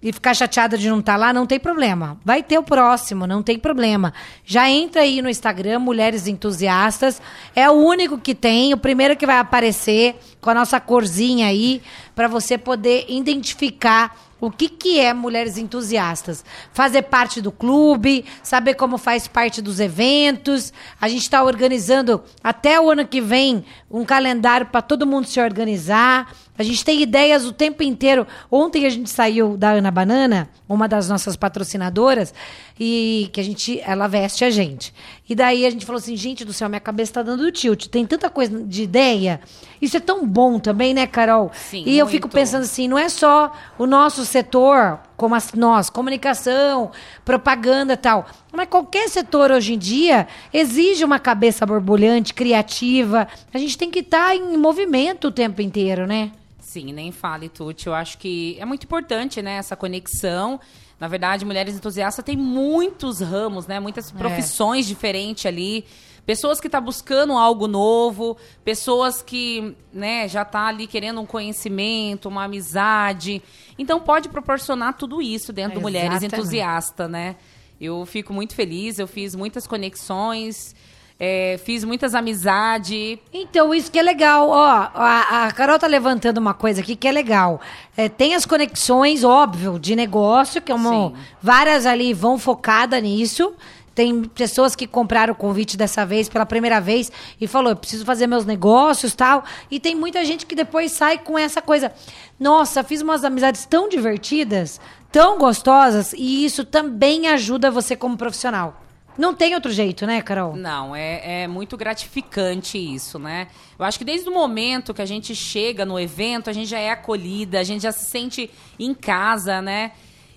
e 0.00 0.12
ficar 0.12 0.32
chateada 0.34 0.78
de 0.78 0.88
não 0.88 1.00
estar 1.00 1.16
lá, 1.16 1.32
não 1.32 1.44
tem 1.44 1.58
problema. 1.58 2.18
Vai 2.24 2.42
ter 2.42 2.56
o 2.56 2.62
próximo, 2.62 3.26
não 3.26 3.42
tem 3.42 3.58
problema. 3.58 4.14
Já 4.44 4.70
entra 4.70 5.02
aí 5.02 5.20
no 5.20 5.28
Instagram, 5.28 5.80
Mulheres 5.80 6.28
Entusiastas. 6.28 7.20
É 7.54 7.68
o 7.68 7.72
único 7.72 8.16
que 8.16 8.34
tem, 8.34 8.72
o 8.72 8.78
primeiro 8.78 9.16
que 9.16 9.26
vai 9.26 9.38
aparecer 9.38 10.16
com 10.40 10.50
a 10.50 10.54
nossa 10.54 10.78
corzinha 10.78 11.48
aí, 11.48 11.82
para 12.14 12.28
você 12.28 12.56
poder 12.56 13.06
identificar 13.08 14.16
o 14.40 14.50
que, 14.50 14.68
que 14.68 15.00
é 15.00 15.12
Mulheres 15.12 15.58
Entusiastas. 15.58 16.44
Fazer 16.72 17.02
parte 17.02 17.40
do 17.40 17.50
clube, 17.50 18.24
saber 18.42 18.74
como 18.74 18.98
faz 18.98 19.26
parte 19.26 19.60
dos 19.60 19.80
eventos. 19.80 20.72
A 21.00 21.08
gente 21.08 21.22
está 21.22 21.42
organizando 21.42 22.22
até 22.42 22.80
o 22.80 22.90
ano 22.90 23.06
que 23.06 23.20
vem 23.20 23.64
um 23.90 24.04
calendário 24.04 24.66
para 24.66 24.82
todo 24.82 25.06
mundo 25.06 25.26
se 25.26 25.40
organizar. 25.40 26.32
A 26.58 26.64
gente 26.64 26.84
tem 26.84 27.00
ideias 27.00 27.46
o 27.46 27.52
tempo 27.52 27.84
inteiro. 27.84 28.26
Ontem 28.50 28.84
a 28.84 28.90
gente 28.90 29.08
saiu 29.08 29.56
da 29.56 29.70
Ana 29.70 29.92
Banana, 29.92 30.50
uma 30.68 30.88
das 30.88 31.08
nossas 31.08 31.36
patrocinadoras, 31.36 32.34
e 32.78 33.30
que 33.32 33.40
a 33.40 33.44
gente, 33.44 33.80
ela 33.80 34.08
veste 34.08 34.44
a 34.44 34.50
gente. 34.50 34.92
E 35.28 35.36
daí 35.36 35.64
a 35.64 35.70
gente 35.70 35.86
falou 35.86 35.98
assim, 35.98 36.16
gente 36.16 36.44
do 36.44 36.52
céu, 36.52 36.68
minha 36.68 36.80
cabeça 36.80 37.14
tá 37.14 37.22
dando 37.22 37.50
tilt. 37.52 37.86
Tem 37.86 38.04
tanta 38.04 38.28
coisa 38.28 38.60
de 38.64 38.82
ideia. 38.82 39.40
Isso 39.80 39.96
é 39.96 40.00
tão 40.00 40.26
bom 40.26 40.58
também, 40.58 40.92
né, 40.92 41.06
Carol? 41.06 41.52
Sim, 41.54 41.84
e 41.86 41.96
eu 41.96 42.06
muito. 42.06 42.16
fico 42.16 42.28
pensando 42.28 42.62
assim, 42.62 42.88
não 42.88 42.98
é 42.98 43.08
só 43.08 43.52
o 43.78 43.86
nosso 43.86 44.24
setor, 44.24 44.98
como 45.16 45.36
as, 45.36 45.52
nós, 45.52 45.88
comunicação, 45.88 46.90
propaganda 47.24 47.92
e 47.92 47.96
tal. 47.96 48.26
Mas 48.52 48.68
qualquer 48.68 49.08
setor 49.08 49.52
hoje 49.52 49.74
em 49.74 49.78
dia 49.78 50.26
exige 50.52 51.04
uma 51.04 51.20
cabeça 51.20 51.64
borbulhante, 51.64 52.34
criativa. 52.34 53.28
A 53.54 53.58
gente 53.58 53.78
tem 53.78 53.90
que 53.90 54.00
estar 54.00 54.34
em 54.34 54.56
movimento 54.56 55.28
o 55.28 55.32
tempo 55.32 55.62
inteiro, 55.62 56.04
né? 56.04 56.32
Sim, 56.68 56.92
nem 56.92 57.10
fale, 57.10 57.48
Tuti. 57.48 57.86
Eu 57.86 57.94
acho 57.94 58.18
que 58.18 58.58
é 58.60 58.64
muito 58.66 58.84
importante, 58.84 59.40
né, 59.40 59.52
essa 59.52 59.74
conexão. 59.74 60.60
Na 61.00 61.08
verdade, 61.08 61.42
Mulheres 61.42 61.74
Entusiastas 61.74 62.22
tem 62.22 62.36
muitos 62.36 63.20
ramos, 63.20 63.66
né? 63.66 63.80
Muitas 63.80 64.10
profissões 64.10 64.84
diferentes 64.86 65.46
ali. 65.46 65.86
Pessoas 66.26 66.60
que 66.60 66.66
estão 66.66 66.82
buscando 66.82 67.32
algo 67.32 67.66
novo, 67.66 68.36
pessoas 68.62 69.22
que 69.22 69.74
né, 69.90 70.28
já 70.28 70.44
tá 70.44 70.66
ali 70.66 70.86
querendo 70.86 71.22
um 71.22 71.24
conhecimento, 71.24 72.28
uma 72.28 72.44
amizade. 72.44 73.42
Então 73.78 73.98
pode 73.98 74.28
proporcionar 74.28 74.94
tudo 74.94 75.22
isso 75.22 75.54
dentro 75.54 75.76
do 75.76 75.80
Mulheres. 75.80 76.22
Entusiastas, 76.22 77.08
né? 77.08 77.36
Eu 77.80 78.04
fico 78.04 78.34
muito 78.34 78.54
feliz, 78.54 78.98
eu 78.98 79.06
fiz 79.06 79.34
muitas 79.34 79.66
conexões, 79.66 80.74
é, 81.20 81.58
fiz 81.64 81.82
muitas 81.82 82.14
amizades. 82.14 83.18
Então, 83.32 83.74
isso 83.74 83.90
que 83.90 83.98
é 83.98 84.02
legal. 84.02 84.48
Ó, 84.48 84.88
a, 84.94 85.46
a 85.46 85.52
Carol 85.52 85.78
tá 85.78 85.86
levantando 85.86 86.38
uma 86.38 86.54
coisa 86.54 86.80
aqui 86.80 86.94
que 86.94 87.08
é 87.08 87.12
legal. 87.12 87.60
É, 87.96 88.08
tem 88.08 88.34
as 88.34 88.46
conexões, 88.46 89.24
óbvio, 89.24 89.78
de 89.78 89.96
negócio, 89.96 90.62
que 90.62 90.70
é 90.70 90.74
uma, 90.74 90.90
Sim. 90.90 91.14
várias 91.42 91.86
ali 91.86 92.14
vão 92.14 92.38
focada 92.38 93.00
nisso. 93.00 93.52
Tem 93.96 94.22
pessoas 94.22 94.76
que 94.76 94.86
compraram 94.86 95.32
o 95.32 95.36
convite 95.36 95.76
dessa 95.76 96.06
vez 96.06 96.28
pela 96.28 96.46
primeira 96.46 96.80
vez 96.80 97.10
e 97.40 97.48
falou: 97.48 97.70
eu 97.70 97.76
preciso 97.76 98.04
fazer 98.04 98.28
meus 98.28 98.46
negócios 98.46 99.12
tal. 99.12 99.42
E 99.68 99.80
tem 99.80 99.96
muita 99.96 100.24
gente 100.24 100.46
que 100.46 100.54
depois 100.54 100.92
sai 100.92 101.18
com 101.18 101.36
essa 101.36 101.60
coisa. 101.60 101.92
Nossa, 102.38 102.84
fiz 102.84 103.02
umas 103.02 103.24
amizades 103.24 103.66
tão 103.66 103.88
divertidas, 103.88 104.80
tão 105.10 105.36
gostosas, 105.36 106.12
e 106.12 106.44
isso 106.44 106.64
também 106.64 107.26
ajuda 107.26 107.72
você 107.72 107.96
como 107.96 108.16
profissional. 108.16 108.87
Não 109.18 109.34
tem 109.34 109.52
outro 109.56 109.72
jeito, 109.72 110.06
né, 110.06 110.22
Carol? 110.22 110.54
Não, 110.54 110.94
é, 110.94 111.42
é 111.42 111.48
muito 111.48 111.76
gratificante 111.76 112.78
isso, 112.78 113.18
né? 113.18 113.48
Eu 113.76 113.84
acho 113.84 113.98
que 113.98 114.04
desde 114.04 114.28
o 114.28 114.32
momento 114.32 114.94
que 114.94 115.02
a 115.02 115.06
gente 115.06 115.34
chega 115.34 115.84
no 115.84 115.98
evento, 115.98 116.48
a 116.48 116.52
gente 116.52 116.68
já 116.68 116.78
é 116.78 116.90
acolhida, 116.90 117.58
a 117.58 117.64
gente 117.64 117.82
já 117.82 117.90
se 117.90 118.04
sente 118.04 118.48
em 118.78 118.94
casa, 118.94 119.60
né? 119.60 119.90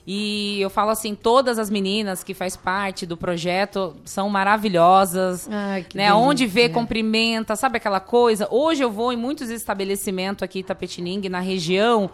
E 0.05 0.59
eu 0.59 0.69
falo 0.69 0.89
assim, 0.89 1.13
todas 1.13 1.59
as 1.59 1.69
meninas 1.69 2.23
que 2.23 2.33
faz 2.33 2.57
parte 2.57 3.05
do 3.05 3.15
projeto 3.15 3.95
são 4.03 4.27
maravilhosas, 4.29 5.47
Ai, 5.50 5.83
que 5.83 5.95
né? 5.95 6.07
delícia. 6.07 6.15
Onde 6.15 6.47
vê, 6.47 6.67
cumprimenta, 6.67 7.55
sabe 7.55 7.77
aquela 7.77 8.00
coisa? 8.00 8.47
Hoje 8.50 8.83
eu 8.83 8.89
vou 8.89 9.13
em 9.13 9.17
muitos 9.17 9.51
estabelecimentos 9.51 10.41
aqui 10.41 10.59
em 10.59 10.63
Tapetiningue, 10.63 11.29
na 11.29 11.39
região, 11.39 12.09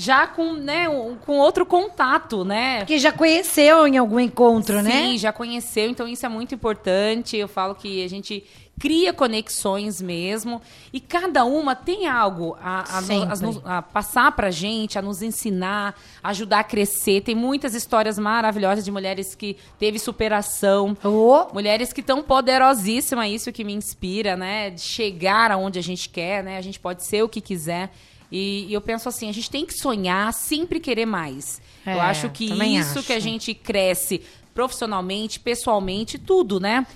já 0.00 0.26
com, 0.26 0.54
né, 0.54 0.88
um- 0.88 1.16
com 1.16 1.36
outro 1.38 1.66
contato, 1.66 2.44
né? 2.44 2.78
Porque 2.78 2.98
já 2.98 3.12
conheceu 3.12 3.86
em 3.86 3.98
algum 3.98 4.18
encontro, 4.18 4.80
né? 4.82 4.90
Sim, 4.90 5.18
já 5.18 5.32
conheceu, 5.32 5.90
então 5.90 6.08
isso 6.08 6.24
é 6.24 6.28
muito 6.28 6.54
importante. 6.54 7.36
Eu 7.36 7.46
falo 7.48 7.74
que 7.74 8.02
a 8.04 8.08
gente 8.08 8.42
cria 8.78 9.12
conexões 9.12 10.00
mesmo 10.00 10.62
e 10.90 11.00
cada 11.00 11.44
uma 11.44 11.76
tem 11.76 12.06
algo 12.08 12.56
a, 12.62 12.96
a 12.96 13.00
no- 13.02 13.06
as 13.30 13.40
nos- 13.42 13.60
a 13.62 13.82
passar 13.82 14.32
pra 14.32 14.50
gente, 14.50 14.98
a 14.98 15.02
nos 15.02 15.20
ensinar, 15.20 15.94
ajudar 16.22 16.60
a 16.60 16.64
crescer. 16.64 17.20
Tem 17.20 17.34
muitas 17.34 17.74
histórias 17.74 18.18
maravilhosas 18.18 18.82
de 18.82 18.90
mulheres 18.90 19.34
que 19.34 19.54
teve 19.78 19.98
superação. 19.98 20.96
Ô, 21.04 21.52
Mulheres 21.52 21.92
que 21.92 22.00
estão 22.00 22.22
poderosíssimas, 22.22 23.28
isso 23.30 23.52
que 23.52 23.64
me 23.64 23.74
inspira, 23.74 24.34
né? 24.34 24.70
De 24.70 24.80
chegar 24.80 25.50
aonde 25.50 25.78
a 25.78 25.82
gente 25.82 26.08
quer, 26.08 26.42
né? 26.42 26.56
A 26.56 26.62
gente 26.62 26.80
pode 26.80 27.04
ser 27.04 27.22
o 27.22 27.28
que 27.28 27.42
quiser. 27.42 27.90
E, 28.30 28.66
e 28.68 28.72
eu 28.72 28.80
penso 28.80 29.08
assim, 29.08 29.28
a 29.28 29.32
gente 29.32 29.50
tem 29.50 29.66
que 29.66 29.74
sonhar, 29.74 30.32
sempre 30.32 30.78
querer 30.78 31.06
mais. 31.06 31.60
É, 31.84 31.94
eu 31.94 32.00
acho 32.00 32.30
que 32.30 32.44
isso 32.44 32.98
acho. 32.98 33.06
que 33.06 33.12
a 33.12 33.18
gente 33.18 33.54
cresce 33.54 34.22
profissionalmente, 34.54 35.40
pessoalmente, 35.40 36.18
tudo, 36.18 36.60
né? 36.60 36.86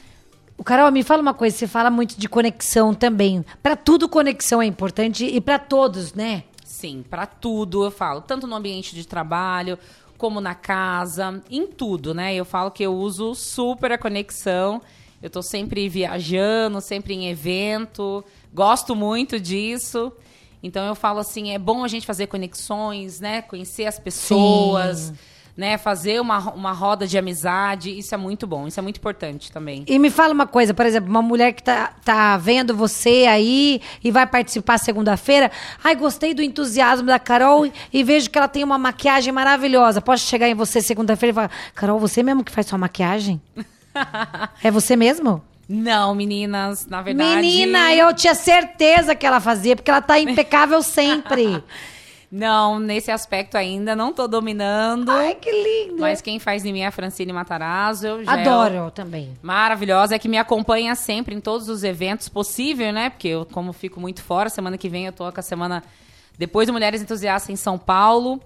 O 0.56 0.62
Carol, 0.62 0.90
me 0.92 1.02
fala 1.02 1.20
uma 1.20 1.34
coisa, 1.34 1.56
você 1.56 1.66
fala 1.66 1.90
muito 1.90 2.18
de 2.18 2.28
conexão 2.28 2.94
também. 2.94 3.44
Pra 3.62 3.74
tudo 3.74 4.08
conexão 4.08 4.62
é 4.62 4.66
importante 4.66 5.24
e 5.24 5.40
pra 5.40 5.58
todos, 5.58 6.14
né? 6.14 6.44
Sim, 6.64 7.04
pra 7.08 7.26
tudo 7.26 7.84
eu 7.84 7.90
falo, 7.90 8.20
tanto 8.20 8.46
no 8.46 8.54
ambiente 8.54 8.94
de 8.94 9.06
trabalho, 9.06 9.78
como 10.16 10.40
na 10.40 10.54
casa, 10.54 11.42
em 11.50 11.66
tudo, 11.66 12.14
né? 12.14 12.34
Eu 12.34 12.44
falo 12.44 12.70
que 12.70 12.82
eu 12.82 12.94
uso 12.94 13.34
super 13.34 13.92
a 13.92 13.98
conexão. 13.98 14.80
Eu 15.20 15.30
tô 15.30 15.42
sempre 15.42 15.88
viajando, 15.88 16.80
sempre 16.80 17.14
em 17.14 17.28
evento, 17.28 18.22
gosto 18.52 18.94
muito 18.94 19.40
disso. 19.40 20.12
Então 20.64 20.86
eu 20.86 20.94
falo 20.94 21.18
assim, 21.18 21.50
é 21.50 21.58
bom 21.58 21.84
a 21.84 21.88
gente 21.88 22.06
fazer 22.06 22.26
conexões, 22.26 23.20
né? 23.20 23.42
Conhecer 23.42 23.84
as 23.84 23.98
pessoas, 23.98 25.12
né? 25.54 25.76
Fazer 25.76 26.18
uma, 26.22 26.38
uma 26.54 26.72
roda 26.72 27.06
de 27.06 27.18
amizade, 27.18 27.90
isso 27.90 28.14
é 28.14 28.16
muito 28.16 28.46
bom, 28.46 28.66
isso 28.66 28.80
é 28.80 28.82
muito 28.82 28.96
importante 28.96 29.52
também. 29.52 29.84
E 29.86 29.98
me 29.98 30.08
fala 30.08 30.32
uma 30.32 30.46
coisa, 30.46 30.72
por 30.72 30.86
exemplo, 30.86 31.10
uma 31.10 31.20
mulher 31.20 31.52
que 31.52 31.62
tá, 31.62 31.92
tá 32.02 32.38
vendo 32.38 32.74
você 32.74 33.26
aí 33.28 33.82
e 34.02 34.10
vai 34.10 34.26
participar 34.26 34.78
segunda-feira. 34.78 35.50
Ai, 35.84 35.94
gostei 35.94 36.32
do 36.32 36.40
entusiasmo 36.40 37.06
da 37.06 37.18
Carol 37.18 37.70
e 37.92 38.02
vejo 38.02 38.30
que 38.30 38.38
ela 38.38 38.48
tem 38.48 38.64
uma 38.64 38.78
maquiagem 38.78 39.34
maravilhosa. 39.34 40.00
Posso 40.00 40.24
chegar 40.24 40.48
em 40.48 40.54
você 40.54 40.80
segunda-feira 40.80 41.30
e 41.30 41.34
falar, 41.34 41.50
Carol, 41.74 42.00
você 42.00 42.22
mesmo 42.22 42.42
que 42.42 42.50
faz 42.50 42.66
sua 42.66 42.78
maquiagem? 42.78 43.38
é 44.64 44.70
você 44.70 44.96
mesmo? 44.96 45.42
Não, 45.68 46.14
meninas, 46.14 46.86
na 46.86 47.00
verdade. 47.02 47.40
Menina, 47.40 47.94
eu 47.94 48.12
tinha 48.14 48.34
certeza 48.34 49.14
que 49.14 49.26
ela 49.26 49.40
fazia, 49.40 49.74
porque 49.74 49.90
ela 49.90 50.02
tá 50.02 50.18
impecável 50.18 50.82
sempre. 50.82 51.62
Não, 52.34 52.80
nesse 52.80 53.12
aspecto 53.12 53.56
ainda 53.56 53.94
não 53.94 54.12
tô 54.12 54.26
dominando. 54.26 55.08
Ai, 55.12 55.36
que 55.36 55.52
lindo. 55.52 56.00
Mas 56.00 56.20
quem 56.20 56.40
faz 56.40 56.64
em 56.64 56.72
mim 56.72 56.80
é 56.80 56.86
a 56.88 56.90
Francine 56.90 57.32
Matarazzo. 57.32 58.08
eu 58.08 58.24
já 58.24 58.32
Adoro 58.32 58.74
é 58.74 58.78
eu 58.78 58.90
também. 58.90 59.38
Maravilhosa, 59.40 60.16
é 60.16 60.18
que 60.18 60.26
me 60.26 60.36
acompanha 60.36 60.96
sempre 60.96 61.32
em 61.32 61.40
todos 61.40 61.68
os 61.68 61.84
eventos 61.84 62.28
possível, 62.28 62.92
né? 62.92 63.08
Porque 63.08 63.28
eu, 63.28 63.46
como 63.46 63.72
fico 63.72 64.00
muito 64.00 64.20
fora, 64.20 64.48
semana 64.48 64.76
que 64.76 64.88
vem 64.88 65.06
eu 65.06 65.12
tô 65.12 65.30
com 65.30 65.38
a 65.38 65.42
semana 65.44 65.84
depois 66.36 66.66
do 66.66 66.72
Mulheres 66.72 67.00
Entusiastas 67.00 67.50
em 67.50 67.56
São 67.56 67.78
Paulo. 67.78 68.40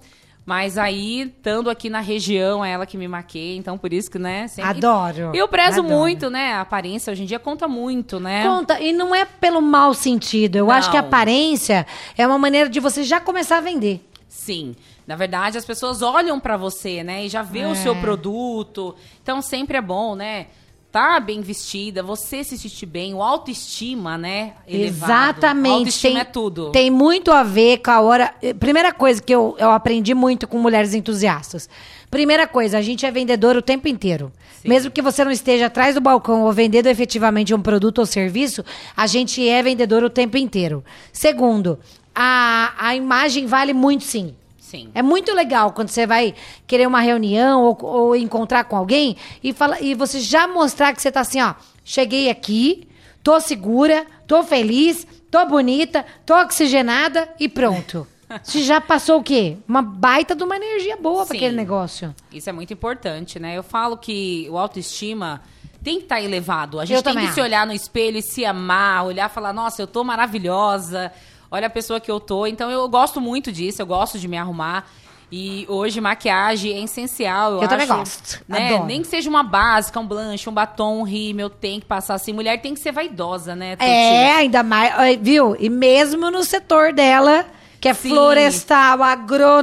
Mas 0.45 0.79
aí, 0.79 1.21
estando 1.23 1.69
aqui 1.69 1.89
na 1.91 1.99
região, 1.99 2.65
é 2.65 2.71
ela 2.71 2.85
que 2.85 2.97
me 2.97 3.07
maqueia, 3.07 3.55
então 3.55 3.77
por 3.77 3.93
isso 3.93 4.09
que, 4.09 4.17
né? 4.17 4.47
sempre- 4.47 4.71
Adoro, 4.71 5.31
E 5.35 5.37
eu 5.37 5.47
prezo 5.47 5.81
adoro. 5.81 5.87
muito, 5.95 6.29
né? 6.29 6.53
A 6.53 6.61
aparência 6.61 7.11
hoje 7.11 7.21
em 7.21 7.25
dia 7.25 7.37
conta 7.37 7.67
muito, 7.67 8.19
né? 8.19 8.43
Conta, 8.43 8.79
e 8.79 8.91
não 8.91 9.13
é 9.13 9.25
pelo 9.25 9.61
mau 9.61 9.93
sentido. 9.93 10.55
Eu 10.55 10.71
acho 10.71 10.89
que 10.89 10.97
a 10.97 11.01
Não. 11.01 11.07
aparência 11.07 11.85
é 12.17 12.25
uma 12.25 12.39
maneira 12.39 12.67
de 12.67 12.79
você 12.79 13.03
já 13.03 13.19
começar 13.19 13.57
a 13.57 13.61
vender. 13.61 14.03
Sim. 14.27 14.75
Na 15.05 15.15
verdade, 15.15 15.57
as 15.57 15.65
pessoas 15.65 16.01
olham 16.01 16.39
pra 16.39 16.55
você, 16.57 17.03
né? 17.03 17.25
E 17.25 17.29
já 17.29 17.41
vê 17.43 17.65
o 17.65 17.71
É. 17.71 17.75
seu 17.75 17.95
produto. 17.95 18.95
Então, 19.21 19.41
sempre 19.43 19.77
é 19.77 19.81
bom, 19.81 20.15
né? 20.15 20.47
Tá 20.91 21.19
bem 21.19 21.41
vestida, 21.41 22.01
você 22.01 22.43
se 22.43 22.57
sentir 22.57 22.87
bem, 22.87 23.13
o 23.13 23.21
autoestima, 23.21 24.17
né? 24.17 24.53
elevado. 24.67 25.11
Exatamente. 25.11 25.73
Autoestima 25.73 26.13
tem, 26.13 26.21
é 26.21 26.25
tudo. 26.25 26.71
Tem 26.71 26.89
muito 26.89 27.31
a 27.31 27.43
ver 27.43 27.77
com 27.77 27.91
a 27.91 28.01
hora. 28.01 28.33
eh, 28.41 28.55
Primeira 28.55 28.91
coisa 28.91 29.21
que 29.21 29.31
eu, 29.31 29.55
eu 29.59 29.69
aprendi 29.69 30.15
muito 30.15 30.47
com 30.47 30.57
mulheres 30.57 30.95
entusiastas. 30.95 31.69
Primeira 32.09 32.47
coisa, 32.47 32.79
a 32.79 32.81
gente 32.81 33.05
é 33.05 33.11
vendedor 33.11 33.55
o 33.55 33.61
tempo 33.61 33.87
inteiro. 33.87 34.31
Sim. 34.63 34.67
Mesmo 34.67 34.89
que 34.89 34.99
você 35.01 35.23
não 35.23 35.31
esteja 35.31 35.67
atrás 35.67 35.93
do 35.93 36.01
balcão 36.01 36.41
ou 36.41 36.51
vendendo 36.51 36.87
efetivamente 36.87 37.53
um 37.53 37.61
produto 37.61 37.99
ou 37.99 38.05
serviço, 38.07 38.65
a 38.97 39.05
gente 39.05 39.47
é 39.47 39.61
vendedor 39.61 40.03
o 40.03 40.09
tempo 40.09 40.37
inteiro. 40.37 40.83
Segundo, 41.13 41.77
a, 42.15 42.73
a 42.79 42.95
imagem 42.95 43.45
vale 43.45 43.73
muito 43.73 44.03
sim. 44.05 44.33
Sim. 44.69 44.91
É 44.93 45.01
muito 45.01 45.33
legal 45.33 45.71
quando 45.71 45.89
você 45.89 46.05
vai 46.05 46.35
querer 46.67 46.87
uma 46.87 47.01
reunião 47.01 47.63
ou, 47.63 47.77
ou 47.81 48.15
encontrar 48.15 48.65
com 48.65 48.75
alguém 48.75 49.17
e, 49.43 49.51
fala, 49.51 49.81
e 49.81 49.95
você 49.95 50.19
já 50.19 50.47
mostrar 50.47 50.93
que 50.93 51.01
você 51.01 51.11
tá 51.11 51.21
assim, 51.21 51.41
ó. 51.41 51.55
Cheguei 51.83 52.29
aqui, 52.29 52.87
tô 53.23 53.39
segura, 53.39 54.05
tô 54.27 54.43
feliz, 54.43 55.07
tô 55.31 55.43
bonita, 55.47 56.05
tô 56.23 56.35
oxigenada 56.39 57.27
e 57.39 57.49
pronto. 57.49 58.05
Você 58.43 58.61
já 58.61 58.79
passou 58.79 59.21
o 59.21 59.23
quê? 59.23 59.57
Uma 59.67 59.81
baita 59.81 60.35
de 60.35 60.43
uma 60.43 60.55
energia 60.55 60.95
boa 60.95 61.25
Sim. 61.25 61.35
aquele 61.35 61.55
negócio. 61.55 62.13
Isso 62.31 62.47
é 62.47 62.53
muito 62.53 62.71
importante, 62.71 63.39
né? 63.39 63.57
Eu 63.57 63.63
falo 63.63 63.97
que 63.97 64.47
o 64.51 64.55
autoestima 64.59 65.41
tem 65.83 65.97
que 65.97 66.03
estar 66.03 66.21
elevado. 66.21 66.79
A 66.79 66.85
gente 66.85 66.97
Eu 66.97 67.01
tem 67.01 67.15
que 67.15 67.21
se 67.21 67.27
acho. 67.29 67.41
olhar 67.41 67.65
no 67.65 67.73
espelho 67.73 68.17
e 68.17 68.21
se 68.21 68.45
amar, 68.45 69.05
olhar 69.07 69.27
e 69.27 69.33
falar, 69.33 69.51
nossa, 69.51 69.81
eu 69.81 69.87
tô 69.87 70.03
maravilhosa, 70.03 71.11
olha 71.51 71.67
a 71.67 71.69
pessoa 71.69 71.99
que 71.99 72.09
eu 72.11 72.19
tô. 72.19 72.45
Então 72.47 72.69
eu 72.71 72.87
gosto 72.89 73.19
muito 73.21 73.51
disso, 73.51 73.81
eu 73.81 73.85
gosto 73.85 74.17
de 74.19 74.27
me 74.27 74.37
arrumar. 74.37 74.87
E 75.31 75.63
hoje 75.69 76.01
maquiagem 76.01 76.71
é 76.79 76.83
essencial. 76.83 77.51
Eu, 77.53 77.61
Eu 77.61 77.67
também 77.67 77.83
acho, 77.87 77.95
gosto, 77.99 78.43
Né? 78.47 78.69
adoro. 78.69 78.85
Nem 78.85 79.01
que 79.03 79.07
seja 79.07 79.29
uma 79.29 79.43
básica, 79.43 79.99
um 79.99 80.07
blanche, 80.07 80.49
um 80.49 80.51
batom, 80.53 81.01
um 81.01 81.03
rímel, 81.03 81.51
tem 81.51 81.79
que 81.79 81.85
passar 81.85 82.15
assim. 82.15 82.33
Mulher 82.33 82.59
tem 82.61 82.73
que 82.73 82.79
ser 82.79 82.91
vaidosa, 82.91 83.55
né? 83.55 83.75
Tuti? 83.75 83.87
É, 83.87 84.31
ainda 84.37 84.63
mais, 84.63 85.19
viu? 85.21 85.55
E 85.59 85.69
mesmo 85.69 86.31
no 86.31 86.43
setor 86.43 86.91
dela, 86.93 87.45
que 87.79 87.87
é 87.87 87.93
Sim. 87.93 88.09
florestal, 88.09 89.03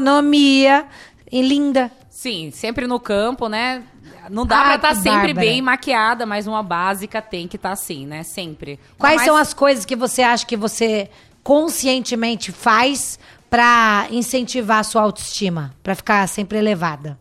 agronomia, 0.00 0.86
e 1.30 1.42
linda. 1.42 1.90
Sim, 2.08 2.50
sempre 2.52 2.86
no 2.86 3.00
campo, 3.00 3.48
né? 3.48 3.82
Não 4.30 4.44
dá 4.46 4.60
Ah, 4.60 4.64
pra 4.64 4.74
estar 4.76 4.88
que 4.90 4.94
sempre 4.96 5.12
bárbara. 5.34 5.34
bem 5.46 5.62
maquiada, 5.62 6.26
mas 6.26 6.46
uma 6.46 6.62
básica 6.62 7.20
tem 7.22 7.46
que 7.46 7.56
estar 7.56 7.72
assim, 7.72 8.06
né? 8.06 8.22
Sempre. 8.22 8.78
Quais 8.98 9.16
Mas- 9.16 9.24
são 9.26 9.36
as 9.36 9.52
coisas 9.54 9.84
que 9.84 9.94
você 9.94 10.22
acha 10.22 10.44
que 10.46 10.56
você 10.56 11.08
conscientemente 11.46 12.50
faz 12.50 13.20
pra 13.48 14.08
incentivar 14.10 14.80
a 14.80 14.82
sua 14.82 15.02
autoestima, 15.02 15.72
Pra 15.80 15.94
ficar 15.94 16.26
sempre 16.28 16.58
elevada? 16.58 17.16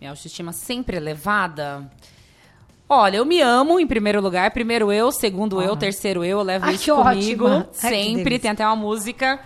Minha 0.00 0.12
autoestima 0.12 0.54
sempre 0.54 0.96
elevada. 0.96 1.86
Olha, 2.88 3.18
eu 3.18 3.26
me 3.26 3.42
amo 3.42 3.78
em 3.78 3.86
primeiro 3.86 4.22
lugar. 4.22 4.50
Primeiro 4.52 4.90
eu, 4.90 5.12
segundo 5.12 5.60
eu, 5.60 5.76
terceiro 5.76 6.24
eu. 6.24 6.38
Eu 6.38 6.42
levo 6.42 6.64
Ai, 6.64 6.76
isso 6.76 6.96
comigo. 6.96 7.44
ótima. 7.44 7.68
Ai, 7.82 7.90
sempre. 7.90 8.24
delícia. 8.24 8.40
Tem 8.40 8.50
até 8.52 8.66
uma 8.66 8.74
música. 8.74 9.38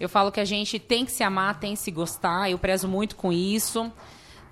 Eu 0.00 0.08
falo 0.08 0.32
que 0.32 0.40
a 0.40 0.44
gente 0.44 0.80
tem 0.80 1.04
que 1.04 1.12
se 1.12 1.22
amar, 1.22 1.60
tem 1.60 1.74
que 1.74 1.78
se 1.78 1.92
gostar. 1.92 2.50
Eu 2.50 2.58
prezo 2.58 2.88
muito 2.88 3.14
com 3.14 3.32
isso. 3.32 3.88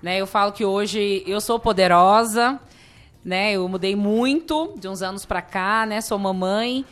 Né? 0.01 0.15
Eu 0.15 0.25
falo 0.25 0.53
que 0.53 0.63
hoje 0.63 1.23
eu 1.27 1.41
sou 1.41 1.59
poderosa. 1.59 2.57
Né? 3.23 3.51
Eu 3.51 3.67
mudei 3.67 3.97
muito 3.97 4.73
de 4.77 4.87
uns 4.87 5.01
anos 5.01 5.25
pra 5.25 5.41
cá, 5.41 5.85
né? 5.85 5.99
Sou 5.99 6.17
mamãe. 6.17 6.85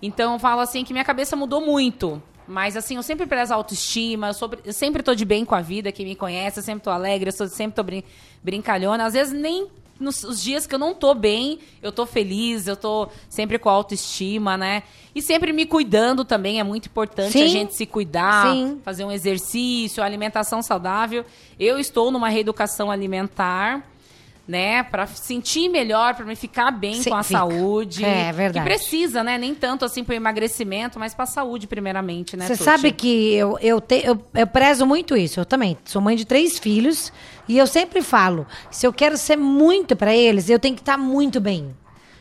Então 0.00 0.34
eu 0.34 0.38
falo 0.38 0.60
assim 0.60 0.84
que 0.84 0.92
minha 0.92 1.04
cabeça 1.04 1.34
mudou 1.36 1.60
muito. 1.60 2.22
Mas 2.46 2.76
assim, 2.76 2.96
eu 2.96 3.02
sempre 3.02 3.26
prezo 3.26 3.52
a 3.52 3.56
autoestima, 3.56 4.28
eu, 4.28 4.34
sou- 4.34 4.50
eu 4.64 4.72
sempre 4.72 5.02
tô 5.02 5.14
de 5.14 5.24
bem 5.24 5.44
com 5.44 5.54
a 5.54 5.60
vida, 5.60 5.92
quem 5.92 6.06
me 6.06 6.14
conhece, 6.14 6.58
eu 6.60 6.62
sempre 6.62 6.82
tô 6.82 6.88
alegre, 6.90 7.28
eu 7.28 7.32
sou- 7.32 7.46
sempre 7.48 7.76
tô 7.76 7.82
brin- 7.82 8.02
brincalhona. 8.42 9.04
Às 9.04 9.12
vezes 9.12 9.34
nem 9.38 9.66
nos 10.00 10.22
os 10.24 10.40
dias 10.40 10.66
que 10.66 10.74
eu 10.74 10.78
não 10.78 10.94
tô 10.94 11.12
bem, 11.12 11.58
eu 11.82 11.90
tô 11.92 12.06
feliz, 12.06 12.66
eu 12.66 12.76
tô 12.76 13.08
sempre 13.28 13.58
com 13.58 13.68
autoestima, 13.68 14.56
né? 14.56 14.84
E 15.14 15.20
sempre 15.20 15.52
me 15.52 15.66
cuidando 15.66 16.24
também, 16.24 16.58
é 16.60 16.62
muito 16.64 16.86
importante 16.86 17.32
Sim. 17.32 17.42
a 17.42 17.48
gente 17.48 17.74
se 17.74 17.84
cuidar, 17.84 18.52
Sim. 18.54 18.80
fazer 18.82 19.04
um 19.04 19.10
exercício, 19.12 20.02
alimentação 20.02 20.62
saudável. 20.62 21.26
Eu 21.60 21.78
estou 21.78 22.10
numa 22.10 22.28
reeducação 22.30 22.90
alimentar, 22.90 23.84
né, 24.48 24.82
Pra 24.82 25.06
sentir 25.06 25.68
melhor, 25.68 26.14
pra 26.14 26.24
me 26.24 26.34
ficar 26.34 26.70
bem 26.70 27.02
Sim, 27.02 27.10
com 27.10 27.16
a 27.16 27.22
fica. 27.22 27.38
saúde. 27.38 28.02
É, 28.04 28.28
é 28.28 28.32
verdade. 28.32 28.64
Que 28.66 28.74
precisa, 28.76 29.22
né? 29.22 29.36
Nem 29.36 29.54
tanto 29.54 29.84
assim 29.84 30.02
pro 30.02 30.14
emagrecimento, 30.14 30.98
mas 30.98 31.14
pra 31.14 31.26
saúde 31.26 31.66
primeiramente, 31.66 32.34
né? 32.36 32.46
Você 32.46 32.56
sabe 32.56 32.90
que 32.90 33.34
eu, 33.34 33.58
eu, 33.60 33.80
te- 33.80 34.02
eu, 34.04 34.18
eu 34.34 34.46
prezo 34.46 34.86
muito 34.86 35.14
isso. 35.16 35.38
Eu 35.38 35.44
também 35.44 35.76
sou 35.84 36.00
mãe 36.00 36.16
de 36.16 36.24
três 36.24 36.58
filhos 36.58 37.12
e 37.46 37.58
eu 37.58 37.66
sempre 37.66 38.00
falo: 38.00 38.46
se 38.70 38.86
eu 38.86 38.92
quero 38.92 39.18
ser 39.18 39.36
muito 39.36 39.94
pra 39.94 40.16
eles, 40.16 40.48
eu 40.48 40.58
tenho 40.58 40.74
que 40.74 40.80
estar 40.82 40.96
muito 40.96 41.38
bem. 41.40 41.76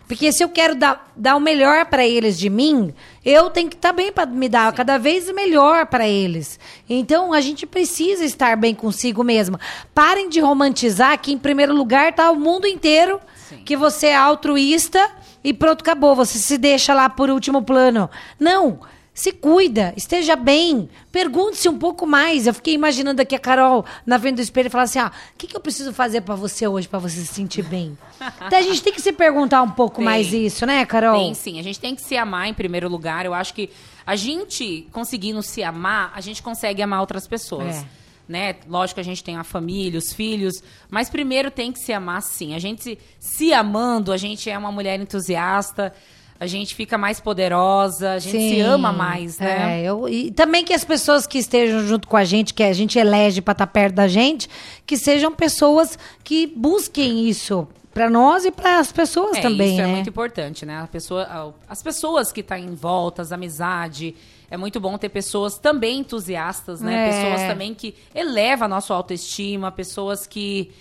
Porque 0.08 0.32
se 0.32 0.42
eu 0.42 0.48
quero 0.50 0.74
dar, 0.74 1.12
dar 1.16 1.36
o 1.36 1.40
melhor 1.40 1.86
pra 1.86 2.06
eles 2.08 2.40
de 2.40 2.50
mim, 2.50 2.94
eu 3.26 3.50
tenho 3.50 3.70
que 3.70 3.76
estar 3.76 3.92
bem 3.92 4.12
pra 4.12 4.26
me 4.26 4.48
dar 4.48 4.72
cada 4.72 4.98
vez 4.98 5.30
melhor 5.34 5.86
pra 5.88 6.08
eles. 6.08 6.58
Então 6.90 7.34
a 7.34 7.42
gente 7.42 7.66
precisa 7.66 8.24
estar 8.24 8.56
bem 8.56 8.74
consigo 8.74 9.24
mesma. 9.24 9.60
Parem 9.94 10.30
de 10.30 10.40
romantizar 10.40 11.20
que 11.20 11.34
em 11.34 11.38
primeiro 11.38 11.74
lugar 11.74 12.14
tá 12.14 12.32
o 12.32 12.36
mundo 12.38 12.66
inteiro, 12.66 13.20
Sim. 13.50 13.58
que 13.66 13.76
você 13.76 14.08
é 14.08 14.16
altruísta 14.16 15.12
e 15.44 15.54
pronto, 15.54 15.82
acabou. 15.82 16.16
Você 16.16 16.38
se 16.38 16.58
deixa 16.58 16.94
lá 16.94 17.10
por 17.10 17.30
último 17.30 17.62
plano. 17.62 18.10
Não. 18.40 18.80
Se 19.18 19.32
cuida, 19.32 19.96
esteja 19.98 20.36
bem, 20.36 20.88
pergunte-se 21.12 21.68
um 21.68 21.76
pouco 21.76 22.06
mais. 22.06 22.46
Eu 22.46 22.54
fiquei 22.54 22.76
imaginando 22.76 23.20
aqui 23.20 23.34
a 23.34 23.40
Carol 23.40 23.84
na 24.06 24.20
frente 24.20 24.36
do 24.36 24.42
espelho 24.44 24.68
e 24.68 24.70
falar 24.70 24.84
assim: 24.84 25.00
ah, 25.00 25.12
o 25.34 25.38
que, 25.40 25.48
que 25.48 25.56
eu 25.56 25.60
preciso 25.60 25.92
fazer 25.92 26.22
pra 26.22 26.36
você 26.36 26.68
hoje 26.68 26.88
pra 26.88 27.00
você 27.00 27.22
se 27.22 27.26
sentir 27.26 27.64
bem? 27.64 27.98
Então 28.46 28.60
a 28.60 28.62
gente 28.62 28.84
tem 28.84 28.94
que 28.94 29.02
se 29.02 29.12
perguntar 29.12 29.64
um 29.64 29.72
pouco 29.72 29.98
Tem. 29.98 30.06
mais 30.06 30.32
isso, 30.32 30.66
né, 30.68 30.86
Carol? 30.86 31.18
Tem 31.18 31.34
sim, 31.34 31.60
a 31.60 31.64
gente 31.64 31.80
tem 31.80 31.96
que 31.96 32.02
se 32.02 32.16
amar 32.16 32.48
em 32.48 32.54
primeiro 32.54 32.88
lugar. 32.88 33.26
Eu 33.26 33.34
acho 33.34 33.56
que 33.56 33.72
a 34.06 34.16
gente 34.16 34.88
conseguindo 34.92 35.42
se 35.42 35.64
amar, 35.64 36.12
a 36.14 36.22
gente 36.22 36.44
consegue 36.44 36.84
amar 36.84 37.00
outras 37.00 37.28
pessoas. 37.28 37.78
É. 37.78 37.86
Né? 38.30 38.56
Lógico 38.68 38.96
que 38.96 39.02
a 39.02 39.04
gente 39.04 39.24
tem 39.24 39.36
a 39.38 39.44
família, 39.44 39.98
os 39.98 40.14
filhos, 40.14 40.62
mas 40.90 41.10
primeiro 41.10 41.50
tem 41.50 41.72
que 41.72 41.80
se 41.80 41.92
amar 41.92 42.22
sim. 42.22 42.54
A 42.54 42.60
gente 42.60 43.00
se 43.20 43.52
amando, 43.52 44.12
a 44.12 44.18
gente 44.18 44.48
é 44.50 44.58
uma 44.58 44.72
mulher 44.72 45.00
entusiasta, 45.00 45.94
a 46.40 46.46
gente 46.46 46.76
fica 46.76 46.98
mais 46.98 47.20
poderosa, 47.20 48.12
a 48.14 48.20
gente 48.20 48.38
se 48.38 48.56
Sim. 48.56 48.62
ama 48.62 48.92
mais, 48.92 49.40
né? 49.40 49.82
É, 49.82 49.84
eu, 49.84 50.08
e 50.08 50.32
também 50.32 50.64
que 50.64 50.74
as 50.74 50.84
pessoas 50.84 51.26
que 51.26 51.38
estejam 51.38 51.86
junto 51.88 52.08
com 52.08 52.16
a 52.18 52.24
gente, 52.24 52.54
que 52.54 52.64
a 52.64 52.74
gente 52.74 53.00
elege 53.00 53.42
para 53.42 53.54
estar 53.54 53.68
perto 53.68 53.96
da 53.96 54.08
gente, 54.08 54.50
que 54.86 54.98
sejam 54.98 55.32
pessoas 55.34 55.98
que 56.24 56.48
busquem 56.48 57.28
isso 57.28 57.68
para 57.94 58.10
nós 58.10 58.46
e 58.46 58.52
para 58.52 58.78
as 58.80 58.92
pessoas 58.92 59.38
É, 59.38 59.42
também, 59.42 59.70
isso 59.70 59.78
né? 59.78 59.84
é 59.84 59.88
muito 59.88 60.10
importante, 60.10 60.66
né? 60.66 60.82
A 60.82 60.88
pessoa, 60.88 61.56
as 61.68 61.82
pessoas 61.82 62.32
que 62.32 62.42
estão 62.42 62.58
em 62.58 62.76
volta, 62.76 63.24
as 63.24 63.32
amizade. 63.32 64.14
É 64.50 64.56
muito 64.56 64.80
bom 64.80 64.98
ter 64.98 65.10
pessoas 65.10 65.58
também 65.58 66.00
entusiastas, 66.00 66.80
né? 66.80 67.10
É. 67.10 67.12
Pessoas 67.12 67.48
também 67.50 67.74
que 67.74 67.96
elevam 68.14 68.66
a 68.66 68.70
nossa 68.70 68.94
autoestima, 68.94 69.72
pessoas 69.72 70.28
que 70.28 70.72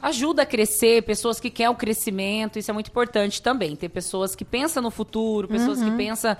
ajudam 0.00 0.42
a 0.42 0.46
crescer, 0.46 1.02
pessoas 1.02 1.40
que 1.40 1.50
querem 1.50 1.72
o 1.72 1.74
crescimento. 1.74 2.58
Isso 2.58 2.70
é 2.70 2.74
muito 2.74 2.88
importante 2.90 3.40
também. 3.42 3.74
Ter 3.76 3.88
pessoas 3.88 4.34
que 4.34 4.44
pensam 4.44 4.82
no 4.82 4.90
futuro, 4.90 5.48
pessoas 5.48 5.78
Uhum. 5.80 5.90
que 5.90 5.96
pensam 5.96 6.36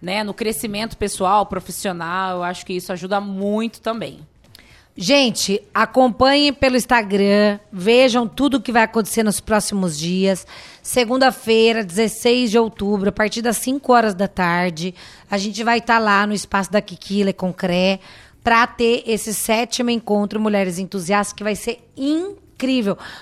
né, 0.00 0.24
no 0.24 0.32
crescimento 0.32 0.96
pessoal, 0.96 1.44
profissional. 1.46 2.38
Eu 2.38 2.42
acho 2.42 2.64
que 2.64 2.72
isso 2.72 2.92
ajuda 2.92 3.20
muito 3.20 3.80
também. 3.80 4.20
Gente, 4.96 5.62
acompanhem 5.72 6.52
pelo 6.52 6.76
Instagram, 6.76 7.58
vejam 7.72 8.26
tudo 8.26 8.60
que 8.60 8.72
vai 8.72 8.82
acontecer 8.82 9.22
nos 9.22 9.40
próximos 9.40 9.98
dias. 9.98 10.46
Segunda-feira, 10.82 11.84
16 11.84 12.50
de 12.50 12.58
outubro, 12.58 13.08
a 13.08 13.12
partir 13.12 13.40
das 13.40 13.56
5 13.58 13.92
horas 13.92 14.14
da 14.14 14.26
tarde, 14.28 14.94
a 15.30 15.38
gente 15.38 15.62
vai 15.62 15.78
estar 15.78 15.98
lá 15.98 16.26
no 16.26 16.34
espaço 16.34 16.70
da 16.72 16.82
Kikila 16.82 17.30
e 17.30 17.32
Concré 17.32 18.00
para 18.42 18.66
ter 18.66 19.04
esse 19.06 19.32
sétimo 19.32 19.90
encontro 19.90 20.40
Mulheres 20.40 20.78
Entusiastas, 20.78 21.32
que 21.34 21.44
vai 21.44 21.54
ser 21.54 21.78
incrível. 21.96 22.39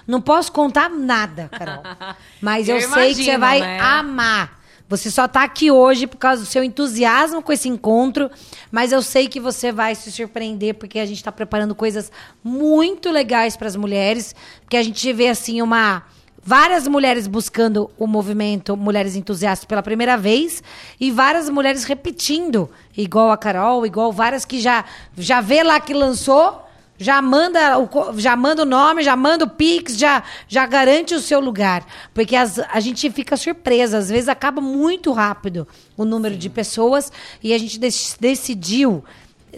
Não 0.07 0.21
posso 0.21 0.51
contar 0.53 0.89
nada, 0.89 1.49
Carol. 1.49 1.83
Mas 2.41 2.69
eu, 2.69 2.77
Eu 2.77 2.89
sei 2.89 3.15
que 3.15 3.25
você 3.25 3.33
imagino, 3.33 3.39
vai 3.41 3.61
né? 3.61 3.81
amar. 3.81 4.59
Você 4.89 5.11
só 5.11 5.29
tá 5.29 5.43
aqui 5.43 5.71
hoje 5.71 6.07
por 6.07 6.17
causa 6.17 6.43
do 6.43 6.49
seu 6.49 6.65
entusiasmo 6.65 7.43
com 7.43 7.53
esse 7.53 7.69
encontro, 7.69 8.31
mas 8.71 8.91
eu 8.91 9.03
sei 9.03 9.29
que 9.29 9.39
você 9.39 9.71
vai 9.71 9.95
se 9.95 10.11
surpreender 10.11 10.77
porque 10.77 10.99
a 10.99 11.05
gente 11.05 11.19
está 11.19 11.31
preparando 11.31 11.75
coisas 11.75 12.11
muito 12.43 13.11
legais 13.11 13.55
para 13.55 13.69
as 13.69 13.77
mulheres, 13.77 14.35
porque 14.63 14.79
a 14.79 14.83
gente 14.83 15.13
vê 15.13 15.29
assim 15.29 15.61
uma 15.61 16.05
várias 16.43 16.89
mulheres 16.89 17.27
buscando 17.27 17.91
o 17.99 18.07
movimento 18.07 18.75
Mulheres 18.75 19.15
Entusiastas 19.15 19.67
pela 19.67 19.83
primeira 19.83 20.17
vez 20.17 20.63
e 20.99 21.11
várias 21.11 21.51
mulheres 21.51 21.85
repetindo, 21.85 22.71
igual 22.97 23.31
a 23.31 23.37
Carol, 23.37 23.85
igual 23.85 24.11
várias 24.11 24.47
que 24.47 24.59
já 24.59 24.87
já 25.15 25.43
vê 25.43 25.63
lá 25.63 25.79
que 25.79 25.93
lançou 25.93 26.67
já 26.99 27.23
manda 27.23 27.79
o, 27.79 27.89
já 28.19 28.35
manda 28.37 28.63
o 28.63 28.67
nome, 28.67 29.03
já 29.05 29.15
manda 29.17 29.45
o 29.45 29.49
Pix, 29.49 29.97
já, 29.97 30.23
já 30.49 30.67
garante 30.67 31.15
o 31.15 31.21
seu 31.21 31.39
lugar. 31.41 31.87
Porque 32.13 32.35
as- 32.35 32.59
a 32.59 32.81
gente 32.81 33.09
fica 33.11 33.37
surpresa, 33.37 33.99
às 33.99 34.09
vezes 34.11 34.29
acaba 34.29 34.61
muito 34.61 35.13
rápido 35.13 35.67
o 35.97 36.05
número 36.05 36.37
de 36.37 36.51
pessoas 36.51 37.13
e 37.43 37.55
a 37.55 37.59
gente 37.59 37.79
dec- 37.79 38.17
decidiu 38.21 39.05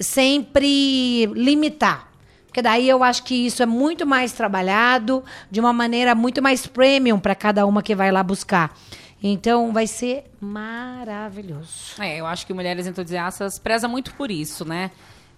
sempre 0.00 1.26
limitar. 1.26 2.09
Porque 2.46 2.61
daí 2.62 2.88
eu 2.88 3.05
acho 3.05 3.22
que 3.22 3.46
isso 3.46 3.62
é 3.62 3.66
muito 3.66 4.05
mais 4.05 4.33
trabalhado, 4.33 5.22
de 5.50 5.61
uma 5.61 5.72
maneira 5.72 6.14
muito 6.16 6.42
mais 6.42 6.66
premium 6.66 7.18
para 7.18 7.35
cada 7.35 7.64
uma 7.64 7.83
que 7.83 7.94
vai 7.94 8.11
lá 8.11 8.22
buscar. 8.22 8.76
Então 9.22 9.72
vai 9.72 9.87
ser 9.87 10.24
maravilhoso. 10.40 11.94
É, 12.00 12.18
eu 12.20 12.26
acho 12.26 12.46
que 12.46 12.53
Mulheres 12.53 12.87
Entusiastas 12.87 13.59
preza 13.59 13.87
muito 13.87 14.12
por 14.14 14.31
isso, 14.31 14.64
né? 14.64 14.90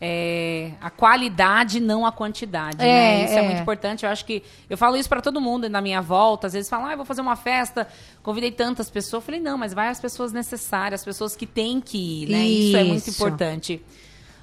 É, 0.05 0.73
a 0.81 0.91
qualidade, 0.91 1.79
não 1.79 2.05
a 2.05 2.11
quantidade, 2.11 2.79
É, 2.81 2.85
né? 2.85 3.25
Isso 3.25 3.35
é. 3.35 3.39
é. 3.39 3.43
muito 3.43 3.63
importante. 3.63 4.05
Eu 4.05 4.11
acho 4.11 4.25
que 4.25 4.43
eu 4.69 4.77
falo 4.77 4.97
isso 4.97 5.09
pra 5.09 5.21
todo 5.21 5.41
mundo 5.41 5.71
na 5.71 5.81
minha 5.81 6.03
volta. 6.03 6.49
Às 6.49 6.55
vezes 6.55 6.69
falam, 6.69 6.87
ah, 6.87 6.93
eu 6.95 6.97
vou 6.97 7.07
fazer 7.07 7.21
uma 7.21 7.37
festa, 7.37 7.87
convidei 8.21 8.51
tantas 8.51 8.91
pessoas. 8.91 9.23
Eu 9.23 9.27
falei, 9.27 9.41
não, 9.41 9.57
mas 9.57 9.73
vai 9.73 9.87
as 9.87 10.01
pessoas 10.01 10.33
necessárias, 10.33 11.03
as 11.03 11.05
pessoas 11.05 11.37
que 11.37 11.47
têm 11.47 11.81
que 11.81 12.25
ir, 12.25 12.29
né? 12.31 12.45
Isso, 12.45 12.77
é 12.77 12.83
muito 12.83 13.09
Isso. 13.09 13.11
importante. 13.11 13.81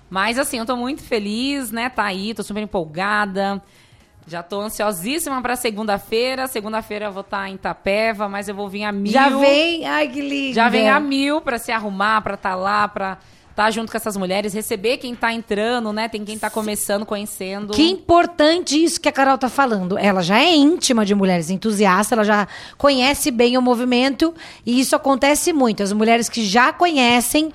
Mas 0.10 0.40
assim, 0.40 0.60
eu 0.60 0.66
tô 0.66 0.78
muito 0.78 1.04
feliz, 1.04 1.72
né? 1.72 1.90
Tá 1.90 2.06
aí, 2.06 2.34
tô 2.34 2.42
super 2.42 2.64
empolgada. 2.64 3.62
Já 4.26 4.42
tô 4.42 4.62
ansiosíssima 4.62 5.42
pra 5.42 5.58
segunda-feira. 5.58 6.48
Segunda-feira 6.48 7.08
eu 7.08 7.12
vou 7.12 7.22
estar 7.22 7.50
em 7.50 7.56
Itapeva, 7.56 8.30
mas 8.30 8.48
eu 8.48 8.56
vou 8.56 8.70
vir 8.70 8.86
a 8.86 8.94
mil. 8.94 9.12
Já 9.12 9.28
vem, 9.28 9.86
ai 9.86 10.08
que 10.08 10.22
lindo. 10.22 10.54
Já 10.54 10.70
vem 10.70 10.88
a 10.88 11.02
mil 11.02 11.42
pra 11.42 11.58
se 11.58 11.72
arrumar, 11.72 12.22
pra 12.22 12.36
estar 12.36 12.56
lá, 12.56 12.88
pra 12.88 13.18
estar 13.60 13.72
junto 13.72 13.92
com 13.92 13.98
essas 13.98 14.16
mulheres, 14.16 14.54
receber 14.54 14.98
quem 14.98 15.14
tá 15.14 15.34
entrando, 15.34 15.92
né? 15.92 16.08
Tem 16.08 16.24
quem 16.24 16.40
tá 16.40 16.50
começando, 16.50 17.06
conhecendo. 17.06 17.74
Que 17.74 17.90
importante 17.90 18.82
isso 18.82 19.02
que 19.02 19.10
a 19.10 19.12
Carol 19.12 19.38
tá 19.38 19.50
falando. 19.50 19.98
Ela 19.98 20.22
já 20.22 20.40
é 20.40 20.56
íntima 20.56 21.06
de 21.06 21.14
mulheres 21.14 21.50
entusiastas, 21.50 22.14
ela 22.14 22.24
já 22.24 22.48
conhece 22.78 23.30
bem 23.30 23.58
o 23.58 23.62
movimento 23.62 24.34
e 24.66 24.80
isso 24.80 24.96
acontece 24.96 25.52
muito. 25.52 25.84
As 25.84 25.92
mulheres 25.92 26.30
que 26.30 26.46
já 26.46 26.72
conhecem 26.72 27.52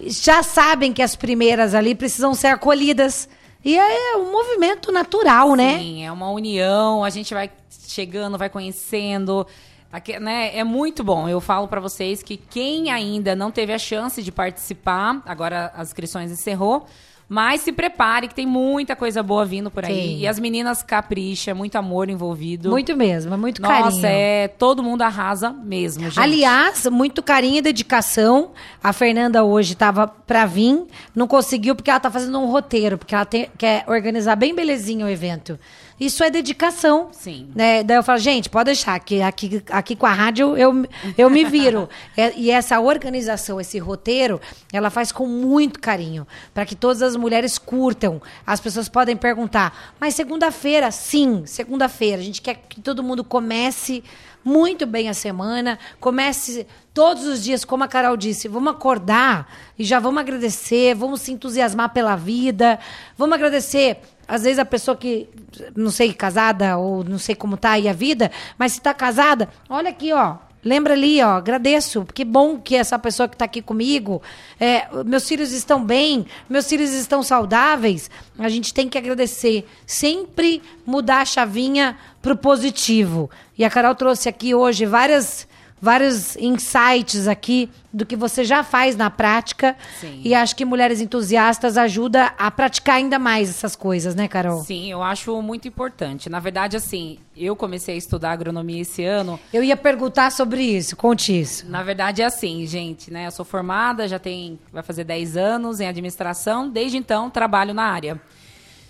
já 0.00 0.44
sabem 0.44 0.92
que 0.92 1.02
as 1.02 1.16
primeiras 1.16 1.74
ali 1.74 1.94
precisam 1.94 2.32
ser 2.34 2.48
acolhidas. 2.48 3.28
E 3.64 3.76
é 3.76 4.16
um 4.16 4.30
movimento 4.30 4.92
natural, 4.92 5.56
né? 5.56 5.78
Sim, 5.78 6.04
é 6.04 6.12
uma 6.12 6.30
união, 6.30 7.02
a 7.02 7.10
gente 7.10 7.34
vai 7.34 7.50
chegando, 7.88 8.38
vai 8.38 8.48
conhecendo. 8.48 9.44
Aque- 9.92 10.18
né, 10.20 10.54
é 10.56 10.64
muito 10.64 11.02
bom. 11.02 11.28
Eu 11.28 11.40
falo 11.40 11.66
pra 11.66 11.80
vocês 11.80 12.22
que 12.22 12.36
quem 12.36 12.90
ainda 12.90 13.34
não 13.34 13.50
teve 13.50 13.72
a 13.72 13.78
chance 13.78 14.22
de 14.22 14.30
participar, 14.30 15.22
agora 15.24 15.72
as 15.74 15.88
inscrições 15.88 16.30
encerrou, 16.30 16.84
mas 17.30 17.60
se 17.62 17.72
prepare 17.72 18.26
que 18.28 18.34
tem 18.34 18.46
muita 18.46 18.96
coisa 18.96 19.22
boa 19.22 19.44
vindo 19.44 19.70
por 19.70 19.84
aí. 19.84 19.92
Tem. 19.94 20.18
E 20.20 20.26
as 20.26 20.38
meninas 20.38 20.82
capricha, 20.82 21.54
muito 21.54 21.76
amor 21.76 22.08
envolvido. 22.08 22.70
Muito 22.70 22.96
mesmo, 22.96 23.32
é 23.34 23.36
muito 23.36 23.60
Nossa, 23.62 23.82
carinho. 23.82 24.06
é, 24.06 24.48
todo 24.48 24.82
mundo 24.82 25.02
arrasa 25.02 25.50
mesmo, 25.50 26.04
gente. 26.04 26.18
Aliás, 26.20 26.86
muito 26.86 27.22
carinho 27.22 27.58
e 27.58 27.62
dedicação. 27.62 28.50
A 28.82 28.92
Fernanda 28.94 29.44
hoje 29.44 29.74
estava 29.74 30.06
pra 30.06 30.46
vir, 30.46 30.86
não 31.14 31.26
conseguiu 31.26 31.74
porque 31.74 31.90
ela 31.90 32.00
tá 32.00 32.10
fazendo 32.10 32.38
um 32.38 32.46
roteiro, 32.46 32.96
porque 32.96 33.14
ela 33.14 33.26
tem- 33.26 33.50
quer 33.58 33.84
organizar 33.86 34.34
bem 34.36 34.54
belezinho 34.54 35.06
o 35.06 35.08
evento. 35.10 35.58
Isso 36.00 36.22
é 36.22 36.30
dedicação. 36.30 37.08
Sim. 37.12 37.48
Né? 37.54 37.82
Daí 37.82 37.96
eu 37.96 38.02
falo, 38.02 38.18
gente, 38.18 38.48
pode 38.48 38.66
deixar, 38.66 38.98
que 39.00 39.20
aqui, 39.20 39.62
aqui 39.70 39.96
com 39.96 40.06
a 40.06 40.12
rádio 40.12 40.56
eu, 40.56 40.86
eu 41.16 41.30
me 41.30 41.44
viro. 41.44 41.88
É, 42.16 42.32
e 42.36 42.50
essa 42.50 42.80
organização, 42.80 43.60
esse 43.60 43.78
roteiro, 43.78 44.40
ela 44.72 44.90
faz 44.90 45.12
com 45.12 45.26
muito 45.26 45.78
carinho, 45.78 46.26
para 46.52 46.64
que 46.64 46.74
todas 46.74 47.00
as 47.00 47.14
mulheres 47.14 47.58
curtam. 47.58 48.20
As 48.44 48.60
pessoas 48.60 48.88
podem 48.88 49.16
perguntar, 49.16 49.94
mas 50.00 50.14
segunda-feira? 50.14 50.90
Sim, 50.90 51.44
segunda-feira. 51.46 52.20
A 52.20 52.24
gente 52.24 52.42
quer 52.42 52.56
que 52.68 52.80
todo 52.80 53.02
mundo 53.02 53.22
comece 53.22 54.02
muito 54.44 54.86
bem 54.86 55.08
a 55.08 55.14
semana, 55.14 55.78
comece 56.00 56.66
todos 56.92 57.24
os 57.24 57.42
dias, 57.42 57.64
como 57.64 57.84
a 57.84 57.88
Carol 57.88 58.16
disse, 58.16 58.48
vamos 58.48 58.72
acordar 58.72 59.52
e 59.78 59.84
já 59.84 60.00
vamos 60.00 60.20
agradecer, 60.20 60.94
vamos 60.94 61.20
se 61.20 61.32
entusiasmar 61.32 61.92
pela 61.92 62.16
vida, 62.16 62.78
vamos 63.16 63.34
agradecer 63.34 64.00
às 64.28 64.42
vezes 64.42 64.58
a 64.58 64.64
pessoa 64.64 64.94
que, 64.94 65.26
não 65.74 65.90
sei, 65.90 66.12
casada 66.12 66.76
ou 66.76 67.02
não 67.02 67.18
sei 67.18 67.34
como 67.34 67.56
tá 67.56 67.70
aí 67.70 67.88
a 67.88 67.92
vida, 67.94 68.30
mas 68.58 68.72
se 68.72 68.80
tá 68.80 68.92
casada, 68.92 69.48
olha 69.70 69.88
aqui, 69.88 70.12
ó. 70.12 70.36
Lembra 70.62 70.92
ali, 70.94 71.22
ó, 71.22 71.36
agradeço. 71.36 72.04
Que 72.12 72.24
bom 72.24 72.58
que 72.58 72.74
essa 72.74 72.98
pessoa 72.98 73.28
que 73.28 73.36
está 73.36 73.44
aqui 73.44 73.62
comigo, 73.62 74.20
é, 74.58 74.88
meus 75.04 75.26
filhos 75.26 75.52
estão 75.52 75.82
bem, 75.82 76.26
meus 76.48 76.68
filhos 76.68 76.90
estão 76.90 77.22
saudáveis. 77.22 78.10
A 78.38 78.48
gente 78.48 78.74
tem 78.74 78.88
que 78.88 78.98
agradecer. 78.98 79.66
Sempre 79.86 80.60
mudar 80.84 81.20
a 81.20 81.24
chavinha 81.24 81.96
pro 82.20 82.36
positivo. 82.36 83.30
E 83.56 83.64
a 83.64 83.70
Carol 83.70 83.94
trouxe 83.94 84.28
aqui 84.28 84.54
hoje 84.54 84.84
várias 84.84 85.46
vários 85.80 86.36
insights 86.36 87.26
aqui 87.28 87.70
do 87.92 88.04
que 88.04 88.16
você 88.16 88.44
já 88.44 88.62
faz 88.62 88.96
na 88.96 89.10
prática. 89.10 89.76
Sim. 90.00 90.20
E 90.24 90.34
acho 90.34 90.54
que 90.54 90.64
Mulheres 90.64 91.00
Entusiastas 91.00 91.76
ajuda 91.76 92.32
a 92.38 92.50
praticar 92.50 92.96
ainda 92.96 93.18
mais 93.18 93.48
essas 93.48 93.74
coisas, 93.74 94.14
né, 94.14 94.28
Carol? 94.28 94.62
Sim, 94.62 94.90
eu 94.90 95.02
acho 95.02 95.40
muito 95.40 95.66
importante. 95.66 96.28
Na 96.28 96.40
verdade, 96.40 96.76
assim, 96.76 97.18
eu 97.36 97.56
comecei 97.56 97.94
a 97.94 97.98
estudar 97.98 98.32
agronomia 98.32 98.82
esse 98.82 99.04
ano. 99.04 99.38
Eu 99.52 99.64
ia 99.64 99.76
perguntar 99.76 100.30
sobre 100.30 100.62
isso, 100.62 100.96
conte 100.96 101.38
isso. 101.38 101.68
Na 101.68 101.82
verdade, 101.82 102.22
é 102.22 102.24
assim, 102.24 102.66
gente, 102.66 103.10
né? 103.10 103.26
Eu 103.26 103.30
sou 103.30 103.44
formada, 103.44 104.06
já 104.06 104.18
tem, 104.18 104.58
vai 104.72 104.82
fazer 104.82 105.04
10 105.04 105.36
anos 105.36 105.80
em 105.80 105.86
administração. 105.86 106.68
Desde 106.68 106.96
então, 106.96 107.30
trabalho 107.30 107.72
na 107.72 107.84
área. 107.84 108.20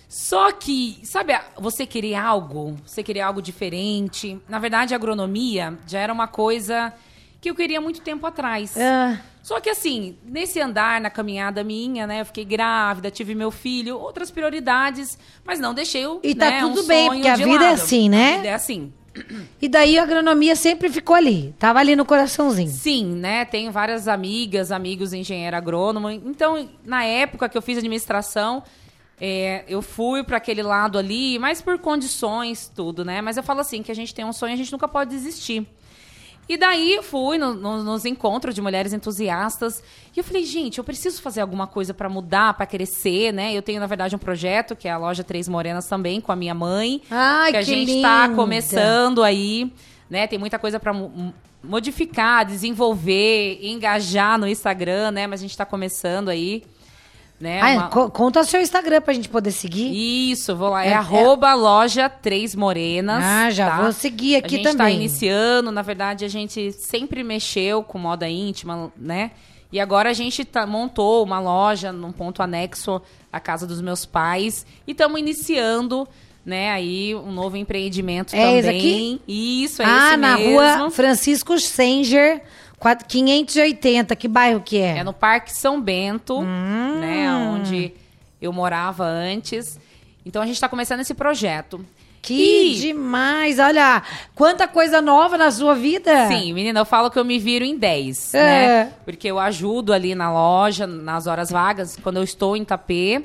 Só 0.09 0.51
que, 0.51 0.99
sabe, 1.03 1.39
você 1.59 1.85
querer 1.85 2.15
algo, 2.15 2.77
você 2.85 3.03
querer 3.03 3.21
algo 3.21 3.43
diferente. 3.43 4.41
Na 4.49 4.59
verdade, 4.59 4.95
a 4.95 4.97
agronomia 4.97 5.79
já 5.87 5.99
era 5.99 6.11
uma 6.11 6.27
coisa 6.27 6.93
que 7.41 7.51
eu 7.51 7.55
queria 7.55 7.79
muito 7.81 8.01
tempo 8.01 8.27
atrás. 8.27 8.75
Ah. 8.77 9.21
Só 9.43 9.61
que 9.61 9.69
assim, 9.69 10.17
nesse 10.25 10.61
andar, 10.61 11.01
na 11.01 11.11
caminhada 11.11 11.63
minha, 11.63 12.07
né? 12.07 12.23
Eu 12.23 12.27
fiquei 12.27 12.45
grávida, 12.45 13.11
tive 13.11 13.35
meu 13.35 13.51
filho, 13.51 13.99
outras 13.99 14.31
prioridades, 14.31 15.19
mas 15.45 15.61
não 15.61 15.75
deixei 15.75 16.07
o. 16.07 16.21
E 16.23 16.35
tá 16.35 16.51
né, 16.51 16.61
tudo 16.61 16.83
um 16.83 16.87
bem, 16.87 17.09
porque 17.09 17.29
a 17.29 17.37
vida 17.37 17.51
é 17.51 17.71
lado. 17.71 17.75
assim, 17.75 18.09
né? 18.09 18.33
A 18.33 18.37
vida 18.37 18.49
é 18.49 18.55
assim. 18.55 18.93
E 19.61 19.69
daí 19.69 19.99
a 19.99 20.05
agronomia 20.05 20.55
sempre 20.55 20.89
ficou 20.89 21.17
ali, 21.17 21.55
tava 21.59 21.81
ali 21.81 21.97
no 21.97 22.05
coraçãozinho. 22.05 22.71
Sim, 22.71 23.05
né? 23.05 23.45
Tenho 23.45 23.73
várias 23.73 24.07
amigas, 24.07 24.71
amigos 24.71 25.13
engenheiro 25.13 25.57
agrônomo. 25.57 26.09
Então, 26.09 26.69
na 26.85 27.05
época 27.05 27.49
que 27.49 27.59
eu 27.59 27.63
fiz 27.63 27.79
administração, 27.79 28.63
é, 29.21 29.65
eu 29.69 29.83
fui 29.83 30.23
para 30.23 30.37
aquele 30.37 30.63
lado 30.63 30.99
ali, 30.99 31.39
mas 31.39 31.61
por 31.63 31.79
condições, 31.79 32.71
tudo, 32.75 33.05
né? 33.05 33.21
Mas 33.21 33.37
eu 33.37 33.43
falo 33.43 33.61
assim, 33.61 33.83
que 33.83 33.91
a 33.91 33.95
gente 33.95 34.15
tem 34.15 34.25
um 34.25 34.33
sonho, 34.33 34.55
a 34.55 34.57
gente 34.57 34.73
nunca 34.73 34.87
pode 34.89 35.11
desistir. 35.11 35.67
E 36.49 36.57
daí 36.57 36.95
eu 36.95 37.03
fui 37.03 37.37
no- 37.37 37.53
no- 37.53 37.83
nos 37.85 38.07
encontros 38.07 38.55
de 38.55 38.63
mulheres 38.63 38.95
entusiastas 38.95 39.83
e 40.17 40.19
eu 40.19 40.25
falei, 40.25 40.45
gente, 40.47 40.79
eu 40.79 40.85
preciso 40.85 41.21
fazer 41.21 41.43
alguma 41.43 41.67
coisa 41.67 41.93
para 41.93 42.09
mudar, 42.09 42.55
para 42.55 42.65
crescer, 42.65 43.33
né? 43.35 43.53
Eu 43.53 43.61
tenho, 43.61 43.79
na 43.79 43.87
verdade, 43.87 44.17
um 44.17 44.19
projeto 44.19 44.75
que 44.75 44.89
é 44.89 44.91
a 44.91 44.97
loja 44.97 45.23
Três 45.23 45.47
Morenas 45.47 45.87
também, 45.87 46.23
com 46.23 46.33
a 46.33 46.37
minha 46.37 46.55
mãe. 46.55 47.03
Ai, 47.11 47.51
que 47.51 47.57
a 47.59 47.61
que 47.61 47.67
gente 47.67 48.01
tá 48.01 48.23
linda. 48.29 48.35
começando 48.37 49.23
aí, 49.23 49.71
né? 50.09 50.27
Tem 50.27 50.39
muita 50.39 50.59
coisa 50.59 50.81
para 50.81 50.95
modificar, 51.63 52.47
desenvolver, 52.47 53.59
engajar 53.63 54.39
no 54.39 54.47
Instagram, 54.49 55.11
né? 55.11 55.27
Mas 55.27 55.41
a 55.41 55.43
gente 55.43 55.57
tá 55.57 55.67
começando 55.67 56.29
aí, 56.29 56.63
né? 57.41 57.61
Ai, 57.61 57.77
Uma- 57.77 57.89
co- 57.89 58.11
conta 58.11 58.41
o 58.41 58.45
seu 58.45 58.61
Instagram 58.61 59.01
pra 59.01 59.15
gente 59.15 59.29
poder 59.29 59.53
seguir. 59.53 60.31
isso, 60.31 60.57
vou 60.57 60.71
lá. 60.71 60.85
É, 60.85 60.89
É- 60.91 60.93
é- 60.93 61.55
loja 61.55 62.09
Três 62.09 62.55
Morenas. 62.55 63.23
Ah, 63.25 63.51
já 63.51 63.71
tá? 63.71 63.83
vou 63.83 63.93
seguir 63.93 64.37
aqui 64.37 64.55
A 64.57 64.59
gente 64.59 64.65
tá 64.65 64.77
também. 64.79 64.97
iniciando, 64.97 65.71
na 65.71 65.83
verdade, 65.83 66.25
a 66.25 66.29
gente 66.29 66.73
sempre 66.73 67.23
mexeu 67.23 67.83
com 67.83 67.99
moda 67.99 68.29
íntima, 68.29 68.93
né? 68.97 69.31
E 69.71 69.79
agora 69.79 70.11
a 70.11 70.15
gente 70.15 70.45
tá- 70.45 70.67
montou 70.67 71.23
uma 71.23 71.39
loja 71.39 71.93
num 71.93 72.11
ponto 72.11 72.43
anexo 72.43 73.01
à 73.33 73.39
casa 73.39 73.67
dos 73.67 73.81
meus 73.83 74.07
pais. 74.07 74.65
E 74.87 74.93
estamos 74.93 75.21
iniciando, 75.21 76.09
né, 76.45 76.71
aí 76.71 77.15
um 77.15 77.31
novo 77.31 77.55
empreendimento 77.57 78.35
É 78.35 78.39
também. 78.39 78.59
esse 78.59 78.69
aqui? 78.71 79.21
Isso, 79.29 79.83
é 79.83 79.85
ah, 79.85 80.17
na 80.17 80.39
mesmo. 80.39 80.53
rua 80.55 80.91
Francisco 80.91 81.59
Senger, 81.59 82.43
580. 83.07 84.15
Que 84.17 84.29
bairro 84.29 84.61
que 84.61 84.79
é? 84.79 84.99
É 84.99 85.05
no 85.05 85.13
Parque 85.13 85.53
São 85.53 85.81
Bento, 85.81 86.39
Hum. 86.39 86.99
né, 87.01 87.31
onde 87.35 87.93
eu 88.41 88.53
morava 88.53 89.05
antes. 89.05 89.79
Então 90.25 90.43
a 90.43 90.47
gente 90.47 90.55
está 90.57 90.69
começando 90.69 91.01
esse 91.01 91.15
projeto. 91.15 91.85
Que 92.21 92.73
E- 92.73 92.75
demais! 92.81 93.59
Olha, 93.59 94.03
quanta 94.35 94.67
coisa 94.69 95.01
nova 95.01 95.39
na 95.39 95.51
sua 95.51 95.75
vida. 95.75 96.27
Sim, 96.29 96.53
menina, 96.53 96.81
eu 96.81 96.85
falo 96.85 97.11
que 97.11 97.19
eu 97.19 97.25
me 97.25 97.39
viro 97.39 97.65
em 97.65 97.77
10, 97.79 98.35
É. 98.35 98.43
né? 98.85 98.93
Porque 99.05 99.29
eu 99.29 99.39
ajudo 99.39 99.93
ali 99.93 100.15
na 100.15 100.31
loja, 100.31 100.87
nas 100.87 101.27
horas 101.27 101.49
vagas, 101.51 101.97
quando 102.03 102.17
eu 102.17 102.23
estou 102.25 102.57
em 102.57 102.65
Tapê, 102.65 103.25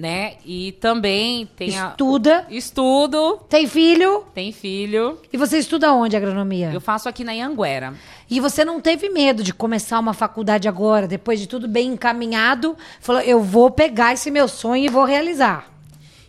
né? 0.00 0.34
E 0.44 0.72
também 0.72 1.46
tem 1.54 1.78
a... 1.78 1.90
Estuda, 1.90 2.46
Estudo, 2.50 3.38
tem 3.48 3.66
filho. 3.66 4.24
tem 4.34 4.50
filho. 4.50 5.18
E 5.32 5.36
você 5.36 5.58
estuda 5.58 5.92
onde 5.92 6.16
agronomia? 6.16 6.70
Eu 6.72 6.80
faço 6.80 7.08
aqui 7.08 7.22
na 7.22 7.32
Ianguera. 7.32 7.94
E 8.28 8.40
você 8.40 8.64
não 8.64 8.80
teve 8.80 9.10
medo 9.10 9.42
de 9.42 9.52
começar 9.52 9.98
uma 9.98 10.14
faculdade 10.14 10.66
agora, 10.66 11.06
depois 11.06 11.38
de 11.38 11.46
tudo 11.46 11.68
bem 11.68 11.92
encaminhado? 11.92 12.76
Falou, 13.00 13.22
eu 13.22 13.42
vou 13.42 13.70
pegar 13.70 14.14
esse 14.14 14.30
meu 14.30 14.48
sonho 14.48 14.84
e 14.84 14.88
vou 14.88 15.04
realizar. 15.04 15.68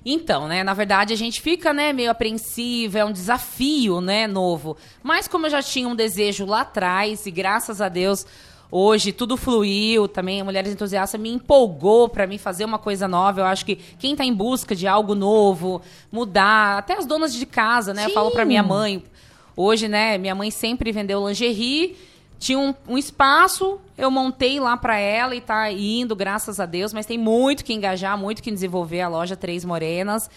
Então, 0.04 0.48
né, 0.48 0.64
na 0.64 0.74
verdade 0.74 1.14
a 1.14 1.18
gente 1.18 1.40
fica, 1.40 1.72
né, 1.72 1.94
meio 1.94 2.10
apreensiva, 2.10 2.98
é 3.00 3.06
um 3.06 3.12
desafio, 3.12 4.02
né, 4.02 4.26
novo. 4.26 4.76
Mas 5.04 5.28
como 5.28 5.46
eu 5.46 5.52
já 5.52 5.62
tinha 5.62 5.88
um 5.88 5.96
desejo 5.96 6.44
lá 6.44 6.62
atrás 6.62 7.28
e 7.28 7.32
graças 7.32 7.80
a 7.80 7.88
Deus 7.88 8.26
hoje 8.72 9.12
tudo 9.12 9.36
fluiu, 9.36 10.08
também 10.08 10.40
a 10.40 10.46
Mulheres 10.46 10.72
Entusiastas 10.72 11.20
me 11.20 11.30
empolgou 11.30 12.08
para 12.08 12.26
mim 12.26 12.38
fazer 12.38 12.64
uma 12.64 12.80
coisa 12.80 13.08
nova. 13.08 13.42
Eu 13.42 13.46
acho 13.46 13.66
que 13.66 13.76
quem 13.76 14.16
tá 14.16 14.24
em 14.24 14.34
busca 14.34 14.74
de 14.74 14.88
algo 14.88 15.14
novo, 15.14 15.82
mudar, 16.12 16.78
até 16.78 16.98
as 16.98 17.06
donas 17.06 17.34
de 17.34 17.46
casa, 17.46 17.94
né, 17.94 18.06
eu 18.06 18.12
falo 18.12 18.32
para 18.32 18.44
Sim. 18.44 18.48
minha 18.48 18.64
mãe, 18.64 19.04
hoje, 19.56 19.90
né, 19.90 20.18
minha 20.18 20.34
mãe 20.34 20.50
sempre 20.50 20.92
vendeu 20.92 21.28
lingerie, 21.28 21.98
tinha 22.40 22.58
um, 22.58 22.74
um 22.88 22.98
espaço, 22.98 23.80
eu 23.96 24.10
montei 24.10 24.60
lá 24.60 24.76
para 24.76 24.98
ela 24.98 25.36
e 25.36 25.42
tá 25.42 25.72
indo, 25.72 26.16
graças 26.16 26.60
a 26.60 26.66
Deus, 26.66 26.92
mas 26.92 27.06
tem 27.06 27.18
muito 27.18 27.64
que 27.64 27.74
engajar, 27.74 28.18
muito 28.18 28.42
que 28.42 28.50
desenvolver 28.50 29.02
a 29.02 29.08
loja 29.08 29.36
Três 29.36 29.64
Morenas, 29.64 30.28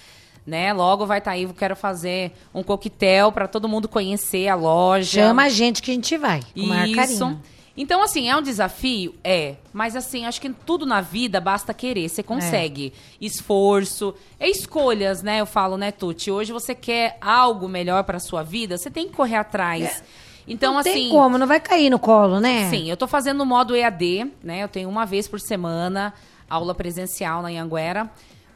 né? 0.47 0.75
Logo 0.75 1.07
vai 1.07 1.18
estar 1.18 1.31
aí, 1.31 1.44
eu 1.44 1.55
quero 1.55 1.75
fazer 1.75 2.33
um 2.53 2.62
coquetel 2.62 3.33
para 3.33 3.49
todo 3.49 3.66
mundo 3.66 3.88
conhecer 3.88 4.49
a 4.49 4.55
loja. 4.55 5.23
Chama 5.23 5.44
a 5.44 5.49
gente 5.49 5.81
que 5.81 5.90
a 5.90 5.94
gente 5.94 6.18
vai, 6.18 6.42
com 6.53 6.61
o 6.61 6.66
maior 6.66 6.87
Isso. 6.87 6.97
carinho. 6.97 7.40
Então, 7.76 8.02
assim, 8.02 8.28
é 8.28 8.37
um 8.37 8.42
desafio? 8.42 9.14
É. 9.24 9.56
Mas, 9.72 9.96
assim, 9.96 10.26
acho 10.26 10.40
que 10.40 10.48
tudo 10.48 10.87
na 10.87 11.00
vida 11.00 11.40
basta 11.40 11.74
querer. 11.74 12.08
Você 12.08 12.22
consegue. 12.22 12.92
Esforço. 13.20 14.14
É 14.38 14.48
escolhas, 14.48 15.22
né? 15.22 15.40
Eu 15.40 15.46
falo, 15.46 15.76
né, 15.76 15.90
Tuti? 15.90 16.30
Hoje 16.30 16.52
você 16.52 16.74
quer 16.74 17.18
algo 17.20 17.68
melhor 17.68 18.04
para 18.04 18.20
sua 18.20 18.42
vida, 18.42 18.78
você 18.78 18.90
tem 18.90 19.08
que 19.08 19.14
correr 19.14 19.37
atrás. 19.37 20.04
Então, 20.46 20.74
não 20.74 20.80
assim. 20.80 20.92
tem 20.92 21.10
como, 21.10 21.38
não 21.38 21.46
vai 21.46 21.58
cair 21.58 21.90
no 21.90 21.98
colo, 21.98 22.38
né? 22.38 22.68
Sim, 22.68 22.88
eu 22.88 22.96
tô 22.96 23.06
fazendo 23.06 23.38
no 23.38 23.46
modo 23.46 23.74
EAD, 23.74 24.30
né? 24.42 24.62
Eu 24.62 24.68
tenho 24.68 24.88
uma 24.88 25.06
vez 25.06 25.26
por 25.26 25.40
semana 25.40 26.12
aula 26.48 26.74
presencial 26.74 27.42
na 27.42 27.48
Anhanguera. 27.48 28.10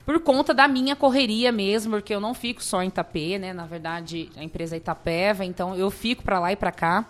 Por 0.04 0.20
conta 0.20 0.54
da 0.54 0.66
minha 0.66 0.96
correria 0.96 1.52
mesmo, 1.52 1.92
porque 1.92 2.14
eu 2.14 2.20
não 2.20 2.32
fico 2.32 2.62
só 2.62 2.82
em 2.82 2.88
Itapê, 2.88 3.38
né? 3.38 3.52
Na 3.52 3.66
verdade, 3.66 4.30
a 4.36 4.42
empresa 4.42 4.76
é 4.76 4.78
Itapeva, 4.78 5.44
então 5.44 5.74
eu 5.74 5.90
fico 5.90 6.22
para 6.22 6.38
lá 6.38 6.52
e 6.52 6.56
para 6.56 6.72
cá, 6.72 7.06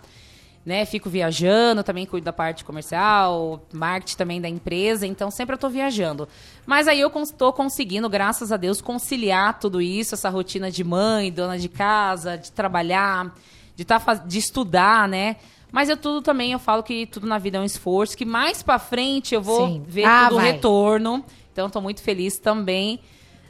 né? 0.65 0.85
Fico 0.85 1.09
viajando, 1.09 1.83
também 1.83 2.05
cuido 2.05 2.25
da 2.25 2.33
parte 2.33 2.63
comercial, 2.63 3.61
marketing 3.73 4.17
também 4.17 4.41
da 4.41 4.49
empresa, 4.49 5.07
então 5.07 5.31
sempre 5.31 5.55
eu 5.55 5.57
tô 5.57 5.69
viajando. 5.69 6.27
Mas 6.65 6.87
aí 6.87 6.99
eu 6.99 7.11
tô 7.37 7.51
conseguindo, 7.53 8.09
graças 8.09 8.51
a 8.51 8.57
Deus, 8.57 8.81
conciliar 8.81 9.59
tudo 9.59 9.81
isso, 9.81 10.15
essa 10.15 10.29
rotina 10.29 10.69
de 10.69 10.83
mãe, 10.83 11.31
dona 11.31 11.57
de 11.57 11.69
casa, 11.69 12.37
de 12.37 12.51
trabalhar, 12.51 13.33
de, 13.75 13.85
tá, 13.85 13.97
de 14.25 14.37
estudar, 14.37 15.07
né? 15.07 15.37
Mas 15.71 15.87
eu 15.87 15.97
tudo 15.97 16.21
também, 16.21 16.51
eu 16.51 16.59
falo 16.59 16.81
que 16.81 17.05
tudo 17.05 17.27
na 17.27 17.37
vida 17.37 17.57
é 17.57 17.61
um 17.61 17.65
esforço, 17.65 18.17
que 18.17 18.25
mais 18.25 18.63
pra 18.63 18.79
frente 18.79 19.35
eu 19.35 19.41
vou 19.41 19.67
Sim. 19.67 19.83
ver 19.87 20.05
Ah, 20.05 20.23
tudo 20.25 20.33
o 20.37 20.41
vai. 20.41 20.51
retorno. 20.51 21.23
Então, 21.51 21.67
estou 21.67 21.81
muito 21.81 22.01
feliz 22.01 22.37
também, 22.39 22.99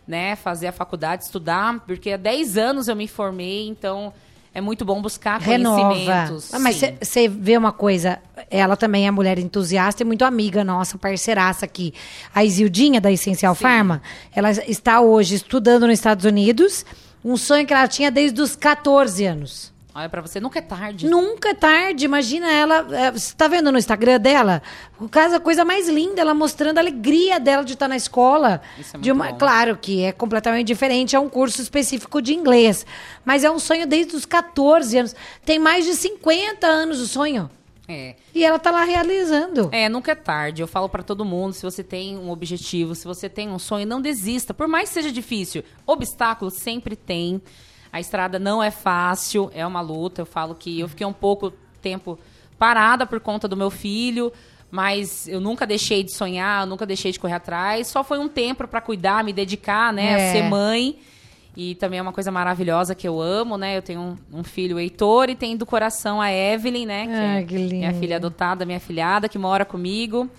né? 0.07 0.35
Fazer 0.35 0.67
a 0.67 0.71
faculdade, 0.71 1.23
estudar, 1.23 1.79
porque 1.85 2.11
há 2.11 2.17
10 2.17 2.57
anos 2.57 2.87
eu 2.87 2.95
me 2.95 3.07
formei, 3.07 3.67
então 3.67 4.13
é 4.53 4.61
muito 4.61 4.83
bom 4.83 5.01
buscar 5.01 5.39
Renova. 5.39 5.89
conhecimentos. 5.89 6.53
Ah, 6.53 6.59
mas 6.59 6.77
Sim. 6.77 6.97
você 7.01 7.27
vê 7.27 7.57
uma 7.57 7.71
coisa, 7.71 8.19
ela 8.49 8.75
também 8.75 9.07
é 9.07 9.11
mulher 9.11 9.37
entusiasta 9.37 10.03
e 10.03 10.05
muito 10.05 10.25
amiga 10.25 10.63
nossa, 10.63 10.97
parceiraça 10.97 11.65
aqui. 11.65 11.93
A 12.33 12.43
Isildinha, 12.43 12.99
da 12.99 13.11
Essencial 13.11 13.53
Pharma, 13.53 14.01
ela 14.35 14.51
está 14.51 15.01
hoje 15.01 15.35
estudando 15.35 15.85
nos 15.85 15.93
Estados 15.93 16.25
Unidos, 16.25 16.85
um 17.23 17.37
sonho 17.37 17.65
que 17.65 17.73
ela 17.73 17.87
tinha 17.87 18.09
desde 18.09 18.41
os 18.41 18.55
14 18.55 19.25
anos. 19.25 19.78
Olha, 19.99 20.07
pra 20.07 20.21
você 20.21 20.39
nunca 20.39 20.59
é 20.59 20.61
tarde. 20.61 21.09
Nunca 21.09 21.49
é 21.49 21.53
tarde, 21.53 22.05
imagina 22.05 22.49
ela. 22.49 22.87
é, 22.95 23.11
Você 23.11 23.35
tá 23.35 23.49
vendo 23.49 23.69
no 23.69 23.77
Instagram 23.77 24.17
dela? 24.17 24.61
O 24.97 25.09
caso, 25.09 25.35
a 25.35 25.41
coisa 25.41 25.65
mais 25.65 25.89
linda, 25.89 26.21
ela 26.21 26.33
mostrando 26.33 26.77
a 26.77 26.81
alegria 26.81 27.37
dela 27.37 27.65
de 27.65 27.73
estar 27.73 27.89
na 27.89 27.97
escola. 27.97 28.61
Isso 28.79 28.95
é 28.95 28.99
de 29.01 29.11
uma, 29.11 29.31
bom. 29.31 29.37
Claro 29.37 29.75
que 29.75 30.03
é 30.03 30.13
completamente 30.13 30.67
diferente, 30.67 31.17
é 31.17 31.19
um 31.19 31.27
curso 31.27 31.61
específico 31.61 32.21
de 32.21 32.33
inglês. 32.33 32.85
Mas 33.25 33.43
é 33.43 33.51
um 33.51 33.59
sonho 33.59 33.85
desde 33.85 34.15
os 34.15 34.25
14 34.25 34.97
anos. 34.97 35.15
Tem 35.43 35.59
mais 35.59 35.83
de 35.83 35.93
50 35.93 36.65
anos 36.65 37.01
o 37.01 37.05
sonho. 37.07 37.49
É. 37.85 38.15
E 38.33 38.45
ela 38.45 38.57
tá 38.57 38.71
lá 38.71 38.85
realizando. 38.85 39.67
É, 39.73 39.89
nunca 39.89 40.13
é 40.13 40.15
tarde. 40.15 40.61
Eu 40.61 40.67
falo 40.67 40.87
pra 40.87 41.03
todo 41.03 41.25
mundo, 41.25 41.51
se 41.51 41.63
você 41.63 41.83
tem 41.83 42.17
um 42.17 42.29
objetivo, 42.29 42.95
se 42.95 43.05
você 43.05 43.27
tem 43.27 43.49
um 43.49 43.59
sonho, 43.59 43.85
não 43.85 43.99
desista. 43.99 44.53
Por 44.53 44.67
mais 44.69 44.87
que 44.87 44.93
seja 44.93 45.11
difícil, 45.11 45.61
obstáculos 45.85 46.53
sempre 46.53 46.95
tem. 46.95 47.41
A 47.91 47.99
estrada 47.99 48.37
não 48.39 48.61
é 48.61 48.71
fácil, 48.71 49.49
é 49.53 49.65
uma 49.65 49.81
luta. 49.81 50.21
Eu 50.21 50.25
falo 50.25 50.53
que 50.55 50.79
eu 50.79 50.87
fiquei 50.87 51.05
um 51.05 51.13
pouco 51.13 51.51
tempo 51.81 52.19
parada 52.57 53.05
por 53.05 53.19
conta 53.19 53.47
do 53.47 53.55
meu 53.57 53.69
filho, 53.71 54.31
mas 54.69 55.27
eu 55.27 55.39
nunca 55.39 55.65
deixei 55.65 56.03
de 56.03 56.13
sonhar, 56.13 56.63
eu 56.63 56.67
nunca 56.67 56.85
deixei 56.85 57.11
de 57.11 57.19
correr 57.19 57.33
atrás. 57.35 57.87
Só 57.87 58.03
foi 58.03 58.19
um 58.19 58.27
tempo 58.27 58.67
pra 58.67 58.81
cuidar, 58.81 59.23
me 59.23 59.33
dedicar, 59.33 59.91
né, 59.93 60.11
É. 60.11 60.29
a 60.29 60.31
ser 60.33 60.43
mãe. 60.43 60.99
E 61.57 61.75
também 61.75 61.99
é 61.99 62.01
uma 62.01 62.13
coisa 62.13 62.31
maravilhosa 62.31 62.93
que 62.95 63.07
eu 63.07 63.19
amo, 63.19 63.57
né? 63.57 63.75
Eu 63.75 63.81
tenho 63.81 63.99
um, 63.99 64.39
um 64.39 64.43
filho, 64.43 64.77
o 64.77 64.79
Heitor, 64.79 65.29
e 65.29 65.35
tenho 65.35 65.57
do 65.57 65.65
coração 65.65 66.21
a 66.21 66.31
Evelyn, 66.31 66.85
né? 66.85 67.07
Que 67.07 67.13
Ai, 67.13 67.41
é 67.41 67.43
que 67.43 67.55
lindo. 67.57 67.75
minha 67.75 67.93
filha 67.93 68.15
adotada, 68.17 68.65
minha 68.65 68.79
filhada, 68.79 69.27
que 69.27 69.37
mora 69.37 69.65
comigo. 69.65 70.29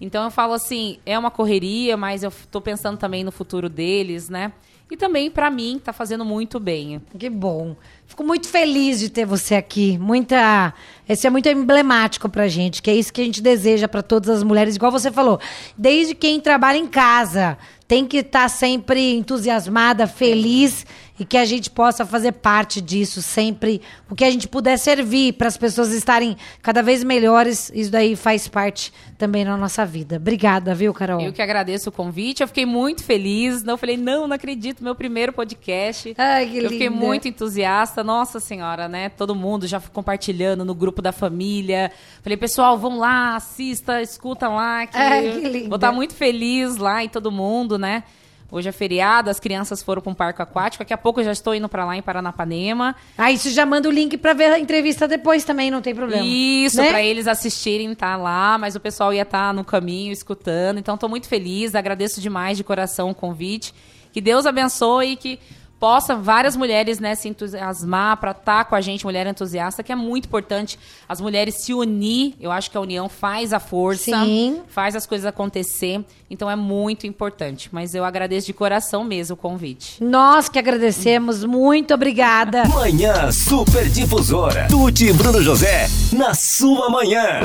Então 0.00 0.24
eu 0.24 0.30
falo 0.30 0.52
assim, 0.52 0.98
é 1.06 1.18
uma 1.18 1.30
correria, 1.30 1.96
mas 1.96 2.22
eu 2.22 2.32
tô 2.50 2.60
pensando 2.60 2.98
também 2.98 3.24
no 3.24 3.30
futuro 3.32 3.68
deles, 3.70 4.28
né? 4.28 4.52
E 4.88 4.96
também 4.96 5.30
pra 5.30 5.50
mim 5.50 5.80
tá 5.82 5.92
fazendo 5.92 6.24
muito 6.24 6.60
bem. 6.60 7.02
Que 7.18 7.28
bom. 7.28 7.74
Fico 8.06 8.22
muito 8.22 8.48
feliz 8.48 9.00
de 9.00 9.10
ter 9.10 9.26
você 9.26 9.56
aqui. 9.56 9.98
Muita, 9.98 10.72
esse 11.08 11.26
é 11.26 11.30
muito 11.30 11.48
emblemático 11.48 12.28
pra 12.28 12.46
gente, 12.46 12.80
que 12.80 12.88
é 12.88 12.94
isso 12.94 13.12
que 13.12 13.20
a 13.20 13.24
gente 13.24 13.42
deseja 13.42 13.88
pra 13.88 14.00
todas 14.00 14.30
as 14.30 14.42
mulheres, 14.44 14.76
igual 14.76 14.92
você 14.92 15.10
falou. 15.10 15.40
Desde 15.76 16.14
quem 16.14 16.40
trabalha 16.40 16.76
em 16.76 16.86
casa, 16.86 17.58
tem 17.88 18.06
que 18.06 18.18
estar 18.18 18.48
sempre 18.48 19.14
entusiasmada, 19.16 20.06
feliz 20.06 20.86
e 21.18 21.24
que 21.24 21.36
a 21.36 21.44
gente 21.44 21.70
possa 21.70 22.04
fazer 22.04 22.32
parte 22.32 22.80
disso 22.80 23.22
sempre. 23.22 23.80
O 24.10 24.14
que 24.14 24.24
a 24.24 24.30
gente 24.30 24.46
puder 24.48 24.78
servir 24.78 25.32
para 25.34 25.48
as 25.48 25.56
pessoas 25.56 25.92
estarem 25.92 26.36
cada 26.62 26.82
vez 26.82 27.02
melhores, 27.02 27.70
isso 27.74 27.90
daí 27.90 28.14
faz 28.14 28.48
parte 28.48 28.92
também 29.16 29.44
na 29.44 29.56
nossa 29.56 29.84
vida. 29.84 30.16
Obrigada, 30.16 30.74
viu, 30.74 30.92
Carol? 30.92 31.20
Eu 31.20 31.32
que 31.32 31.40
agradeço 31.40 31.88
o 31.88 31.92
convite, 31.92 32.42
eu 32.42 32.48
fiquei 32.48 32.66
muito 32.66 33.02
feliz. 33.02 33.62
Não 33.62 33.76
falei, 33.76 33.96
não, 33.96 34.28
não 34.28 34.36
acredito, 34.36 34.84
meu 34.84 34.94
primeiro 34.94 35.32
podcast. 35.32 36.14
Ai, 36.18 36.46
que 36.46 36.58
eu 36.58 36.70
fiquei 36.70 36.90
muito 36.90 37.26
entusiasta, 37.26 38.04
nossa 38.04 38.38
senhora, 38.38 38.88
né? 38.88 39.08
Todo 39.08 39.34
mundo 39.34 39.66
já 39.66 39.80
compartilhando 39.80 40.64
no 40.64 40.74
grupo 40.74 41.00
da 41.00 41.12
família. 41.12 41.90
Falei, 42.22 42.36
pessoal, 42.36 42.78
vão 42.78 42.98
lá, 42.98 43.36
assista, 43.36 44.02
escuta 44.02 44.48
lá. 44.48 44.86
Que 44.86 44.96
Ai, 44.96 45.30
que 45.40 45.48
linda. 45.48 45.68
Vou 45.68 45.76
estar 45.76 45.92
muito 45.92 46.14
feliz 46.14 46.76
lá 46.76 47.02
e 47.02 47.08
todo 47.08 47.32
mundo, 47.32 47.78
né? 47.78 48.04
Hoje 48.50 48.68
é 48.68 48.72
feriado, 48.72 49.28
as 49.28 49.40
crianças 49.40 49.82
foram 49.82 50.00
para 50.00 50.10
um 50.12 50.14
parque 50.14 50.40
aquático. 50.40 50.82
Daqui 50.84 50.94
a 50.94 50.98
pouco 50.98 51.20
eu 51.20 51.24
já 51.24 51.32
estou 51.32 51.54
indo 51.54 51.68
para 51.68 51.84
lá 51.84 51.96
em 51.96 52.02
Paranapanema. 52.02 52.94
Ah, 53.18 53.32
isso 53.32 53.50
já 53.50 53.66
manda 53.66 53.88
o 53.88 53.92
link 53.92 54.16
pra 54.16 54.32
ver 54.34 54.52
a 54.52 54.58
entrevista 54.58 55.08
depois 55.08 55.42
também, 55.44 55.70
não 55.70 55.82
tem 55.82 55.94
problema. 55.94 56.24
Isso, 56.24 56.76
Né? 56.76 56.90
pra 56.90 57.02
eles 57.02 57.26
assistirem, 57.26 57.92
tá 57.94 58.16
lá, 58.16 58.56
mas 58.56 58.76
o 58.76 58.80
pessoal 58.80 59.12
ia 59.12 59.22
estar 59.22 59.52
no 59.52 59.64
caminho 59.64 60.12
escutando. 60.12 60.78
Então, 60.78 60.96
tô 60.96 61.08
muito 61.08 61.26
feliz, 61.28 61.74
agradeço 61.74 62.20
demais 62.20 62.56
de 62.56 62.62
coração 62.62 63.10
o 63.10 63.14
convite. 63.14 63.74
Que 64.12 64.20
Deus 64.20 64.46
abençoe 64.46 65.12
e 65.12 65.16
que 65.16 65.38
possa 65.78 66.14
várias 66.14 66.56
mulheres 66.56 66.98
né, 66.98 67.14
se 67.14 67.28
entusiasmar 67.28 68.16
para 68.16 68.30
estar 68.30 68.64
com 68.64 68.74
a 68.74 68.80
gente, 68.80 69.04
mulher 69.04 69.26
entusiasta, 69.26 69.82
que 69.82 69.92
é 69.92 69.96
muito 69.96 70.26
importante 70.26 70.78
as 71.08 71.20
mulheres 71.20 71.56
se 71.56 71.74
unir. 71.74 72.34
Eu 72.40 72.50
acho 72.50 72.70
que 72.70 72.76
a 72.76 72.80
união 72.80 73.08
faz 73.08 73.52
a 73.52 73.60
força, 73.60 74.24
Sim. 74.24 74.62
faz 74.68 74.96
as 74.96 75.06
coisas 75.06 75.26
acontecer. 75.26 76.04
Então 76.30 76.50
é 76.50 76.56
muito 76.56 77.06
importante. 77.06 77.68
Mas 77.72 77.94
eu 77.94 78.04
agradeço 78.04 78.46
de 78.46 78.52
coração 78.52 79.04
mesmo 79.04 79.34
o 79.34 79.36
convite. 79.36 80.02
Nós 80.02 80.48
que 80.48 80.58
agradecemos, 80.58 81.44
muito 81.44 81.94
obrigada. 81.94 82.64
Manhã 82.68 83.30
Super 83.30 83.88
Difusora. 83.88 84.66
Tuti 84.68 85.06
e 85.06 85.12
Bruno 85.12 85.42
José, 85.42 85.88
na 86.12 86.34
sua 86.34 86.90
manhã. 86.90 87.40